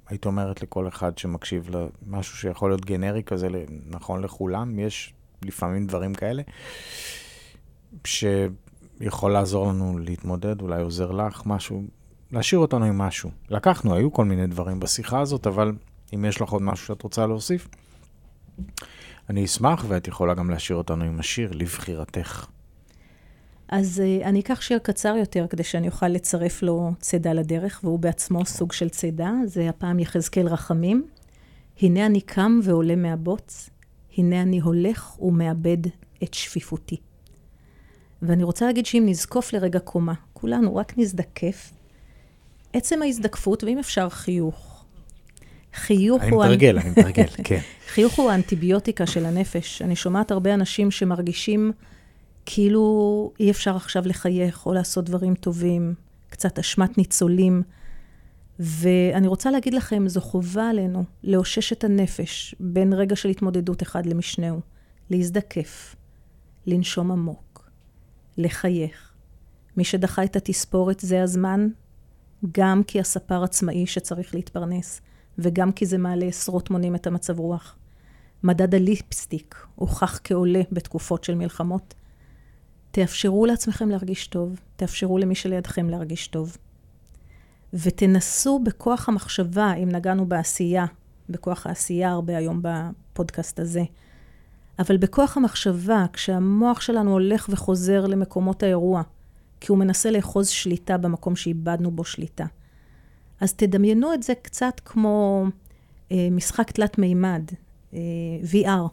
שהיית 0.08 0.26
אומרת 0.26 0.62
לכל 0.62 0.88
אחד 0.88 1.17
שמקשיב 1.17 1.70
למשהו 1.70 2.38
שיכול 2.38 2.70
להיות 2.70 2.86
גנרי 2.86 3.24
כזה, 3.24 3.48
נכון 3.89 4.24
לכולם. 4.24 4.80
יש 4.80 5.13
לפעמים 5.46 5.88
דברים 5.88 6.13
כאלה, 6.13 6.43
שיכול 8.06 9.32
לעזור 9.32 9.67
לנו 9.67 9.98
להתמודד, 10.00 10.62
אולי 10.62 10.82
עוזר 10.82 11.12
לך, 11.12 11.41
משהו, 11.46 11.84
להשאיר 12.32 12.60
אותנו 12.60 12.86
עם 12.86 12.98
משהו. 12.98 13.32
לקחנו, 13.50 13.96
היו 13.96 14.13
כל 14.13 14.26
מיני 14.26 14.48
דברים 14.48 14.80
בשיחה 14.80 15.20
הזאת, 15.20 15.48
אבל 15.48 15.72
אם 16.13 16.26
יש 16.26 16.41
לך 16.41 16.50
עוד 16.50 16.62
משהו 16.62 16.88
שאת 16.88 17.02
רוצה 17.02 17.28
להוסיף, 17.28 17.67
אני 19.30 19.46
אשמח, 19.46 19.86
ואת 19.88 20.08
יכולה 20.08 20.34
גם 20.34 20.50
להשאיר 20.50 20.78
אותנו 20.78 21.04
עם 21.04 21.20
השיר, 21.20 21.52
לבחירתך. 21.54 22.46
אז 23.69 24.03
uh, 24.03 24.25
אני 24.25 24.39
אקח 24.39 24.62
שיר 24.62 24.80
קצר 24.80 25.15
יותר, 25.19 25.45
כדי 25.49 25.63
שאני 25.63 25.88
אוכל 25.88 26.08
לצרף 26.08 26.63
לו 26.63 26.91
צידה 27.01 27.34
לדרך, 27.34 27.80
והוא 27.84 27.99
בעצמו 27.99 28.45
סוג 28.45 28.71
של 28.71 28.89
צידה. 28.89 29.32
זה 29.45 29.69
הפעם 29.69 29.99
יחזקאל 29.99 30.47
רחמים. 30.47 31.08
הנה 31.82 32.06
אני 32.06 32.21
קם 32.21 32.60
ועולה 32.63 32.95
מהבוץ, 32.95 33.69
הנה 34.17 34.41
אני 34.41 34.60
הולך 34.60 35.21
ומאבד 35.21 35.77
את 36.23 36.34
שפיפותי. 36.34 36.97
ואני 38.21 38.43
רוצה 38.43 38.65
להגיד 38.65 38.86
שאם 38.86 39.03
נזקוף 39.06 39.53
לרגע 39.53 39.80
קומה, 39.80 40.13
כולנו 40.34 40.75
רק 40.75 40.97
נזדקף, 40.97 41.71
עצם 42.73 43.01
ההזדקפות, 43.01 43.63
ואם 43.63 43.80
אפשר 43.80 44.10
חיוך, 44.10 44.86
חיוך 45.73 46.21
אני 46.23 46.32
הוא... 46.32 46.45
מתרגל, 46.45 46.80
אני 46.80 46.89
מתרגל, 46.89 47.27
כן. 47.43 47.60
חיוך 47.88 48.13
הוא 48.13 48.32
האנטיביוטיקה 48.32 49.06
של 49.06 49.25
הנפש. 49.25 49.82
אני 49.82 49.95
שומעת 49.95 50.32
הרבה 50.32 50.53
אנשים 50.53 50.91
שמרגישים 50.91 51.71
כאילו 52.49 53.31
אי 53.39 53.51
אפשר 53.51 53.75
עכשיו 53.75 54.03
לחייך 54.05 54.65
או 54.65 54.73
לעשות 54.73 55.05
דברים 55.05 55.36
טובים, 55.36 55.93
קצת 56.29 56.60
אשמת 56.60 56.97
ניצולים. 56.97 57.63
ואני 58.60 59.27
רוצה 59.27 59.51
להגיד 59.51 59.73
לכם, 59.73 60.07
זו 60.07 60.21
חובה 60.21 60.69
עלינו 60.69 61.03
לאושש 61.23 61.73
את 61.73 61.83
הנפש 61.83 62.55
בין 62.60 62.93
רגע 62.93 63.15
של 63.15 63.29
התמודדות 63.29 63.83
אחד 63.83 64.05
למשנהו, 64.05 64.60
להזדקף, 65.10 65.95
לנשום 66.65 67.12
עמוק, 67.12 67.69
לחייך. 68.38 69.13
מי 69.77 69.83
שדחה 69.83 70.23
את 70.23 70.36
התספורת 70.36 70.99
זה 70.99 71.23
הזמן, 71.23 71.67
גם 72.51 72.81
כי 72.83 72.99
הספר 72.99 73.43
עצמאי 73.43 73.86
שצריך 73.86 74.36
להתפרנס, 74.36 75.01
וגם 75.38 75.71
כי 75.71 75.86
זה 75.86 75.97
מעלה 75.97 76.25
עשרות 76.25 76.69
מונים 76.69 76.95
את 76.95 77.07
המצב 77.07 77.39
רוח. 77.39 77.75
מדד 78.43 78.75
הליפסטיק 78.75 79.65
הוכח 79.75 80.19
כעולה 80.23 80.62
בתקופות 80.71 81.23
של 81.23 81.36
מלחמות. 81.36 81.93
תאפשרו 82.97 83.45
לעצמכם 83.45 83.89
להרגיש 83.89 84.27
טוב, 84.27 84.60
תאפשרו 84.75 85.17
למי 85.17 85.36
שלידכם 85.36 85.89
להרגיש 85.89 86.27
טוב. 86.27 86.57
ותנסו 87.73 88.60
בכוח 88.60 89.10
המחשבה, 89.10 89.73
אם 89.73 89.89
נגענו 89.89 90.25
בעשייה, 90.25 90.86
בכוח 91.29 91.67
העשייה 91.67 92.12
הרבה 92.12 92.38
היום 92.38 92.62
בפודקאסט 92.62 93.60
הזה, 93.60 93.83
אבל 94.79 94.97
בכוח 94.97 95.38
המחשבה, 95.38 96.05
כשהמוח 96.13 96.81
שלנו 96.81 97.12
הולך 97.12 97.49
וחוזר 97.51 98.05
למקומות 98.05 98.63
האירוע, 98.63 99.01
כי 99.60 99.71
הוא 99.71 99.77
מנסה 99.77 100.12
לאחוז 100.12 100.47
שליטה 100.47 100.97
במקום 100.97 101.36
שאיבדנו 101.36 101.91
בו 101.91 102.03
שליטה. 102.03 102.45
אז 103.41 103.53
תדמיינו 103.53 104.13
את 104.13 104.23
זה 104.23 104.33
קצת 104.41 104.81
כמו 104.86 105.45
אה, 106.12 106.27
משחק 106.31 106.71
תלת 106.71 106.97
מימד, 106.97 107.43
אה, 107.93 107.99
VR, 108.51 108.88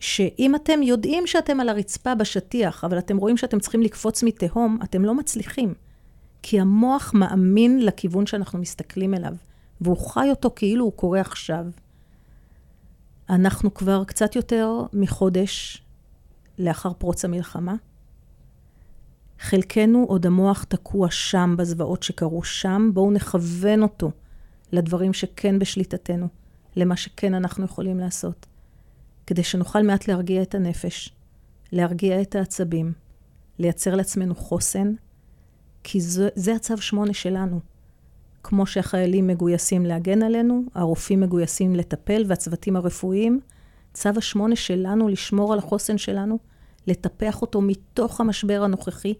שאם 0.00 0.54
אתם 0.54 0.82
יודעים 0.82 1.26
שאתם 1.26 1.60
על 1.60 1.68
הרצפה 1.68 2.14
בשטיח, 2.14 2.84
אבל 2.84 2.98
אתם 2.98 3.16
רואים 3.16 3.36
שאתם 3.36 3.60
צריכים 3.60 3.82
לקפוץ 3.82 4.22
מתהום, 4.22 4.78
אתם 4.84 5.04
לא 5.04 5.14
מצליחים. 5.14 5.74
כי 6.42 6.60
המוח 6.60 7.12
מאמין 7.14 7.84
לכיוון 7.84 8.26
שאנחנו 8.26 8.58
מסתכלים 8.58 9.14
אליו, 9.14 9.34
והוא 9.80 9.96
חי 9.96 10.26
אותו 10.30 10.50
כאילו 10.56 10.84
הוא 10.84 10.92
קורה 10.92 11.20
עכשיו. 11.20 11.66
אנחנו 13.30 13.74
כבר 13.74 14.04
קצת 14.04 14.36
יותר 14.36 14.82
מחודש 14.92 15.82
לאחר 16.58 16.92
פרוץ 16.92 17.24
המלחמה. 17.24 17.74
חלקנו 19.40 20.04
עוד 20.08 20.26
המוח 20.26 20.64
תקוע 20.64 21.10
שם, 21.10 21.54
בזוועות 21.58 22.02
שקרו 22.02 22.42
שם, 22.42 22.90
בואו 22.94 23.10
נכוון 23.10 23.82
אותו 23.82 24.10
לדברים 24.72 25.12
שכן 25.12 25.58
בשליטתנו, 25.58 26.28
למה 26.76 26.96
שכן 26.96 27.34
אנחנו 27.34 27.64
יכולים 27.64 27.98
לעשות, 27.98 28.46
כדי 29.26 29.42
שנוכל 29.42 29.82
מעט 29.82 30.08
להרגיע 30.08 30.42
את 30.42 30.54
הנפש, 30.54 31.12
להרגיע 31.72 32.22
את 32.22 32.34
העצבים, 32.34 32.92
לייצר 33.58 33.94
לעצמנו 33.94 34.34
חוסן, 34.34 34.92
כי 35.84 36.00
זה, 36.00 36.28
זה 36.34 36.54
הצו 36.54 36.76
שמונה 36.76 37.14
שלנו. 37.14 37.60
כמו 38.42 38.66
שהחיילים 38.66 39.26
מגויסים 39.26 39.86
להגן 39.86 40.22
עלינו, 40.22 40.62
הרופאים 40.74 41.20
מגויסים 41.20 41.74
לטפל, 41.74 42.24
והצוותים 42.26 42.76
הרפואיים, 42.76 43.40
צו 43.94 44.10
השמונה 44.16 44.56
שלנו 44.56 45.08
לשמור 45.08 45.52
על 45.52 45.58
החוסן 45.58 45.98
שלנו, 45.98 46.38
לטפח 46.86 47.42
אותו 47.42 47.60
מתוך 47.60 48.20
המשבר 48.20 48.62
הנוכחי, 48.62 49.14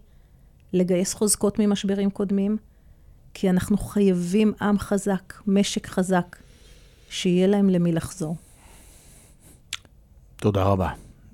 לגייס 0.73 1.13
חוזקות 1.13 1.59
ממשברים 1.59 2.09
קודמים, 2.09 2.57
כי 3.33 3.49
אנחנו 3.49 3.77
חייבים 3.77 4.53
עם 4.61 4.79
חזק, 4.79 5.33
משק 5.47 5.87
חזק, 5.87 6.35
שיהיה 7.09 7.47
להם 7.47 7.69
למי 7.69 7.91
לחזור. 7.91 8.35
תודה 10.39 10.63
רבה. 10.63 10.91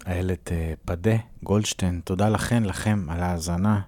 איילת 0.08 0.52
אה, 0.52 0.74
פדה, 0.86 1.16
גולדשטיין, 1.44 2.02
תודה 2.04 2.30
לכן, 2.30 2.64
לכם, 2.64 3.06
על 3.10 3.24
ההאזנה. 3.24 3.82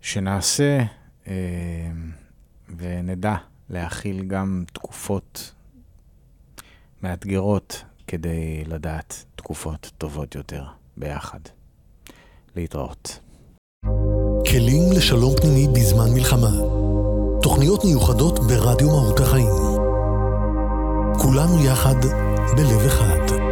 שנעשה 0.00 0.78
אה, 1.28 1.34
ונדע 2.76 3.34
להכיל 3.70 4.24
גם 4.24 4.64
תקופות 4.72 5.52
מאתגרות 7.02 7.84
כדי 8.06 8.64
לדעת 8.66 9.24
תקופות 9.36 9.92
טובות 9.98 10.34
יותר 10.34 10.64
ביחד. 10.96 11.40
להתראות. 12.56 13.18
כלים 14.50 14.92
לשלום 14.96 15.34
פנימי 15.40 15.66
בזמן 15.74 16.14
מלחמה. 16.14 16.50
תוכניות 17.42 17.84
מיוחדות 17.84 18.38
ברדיו 18.38 18.88
מהות 18.88 19.20
החיים. 19.20 19.54
כולנו 21.18 21.64
יחד 21.64 22.04
בלב 22.56 22.86
אחד. 22.86 23.47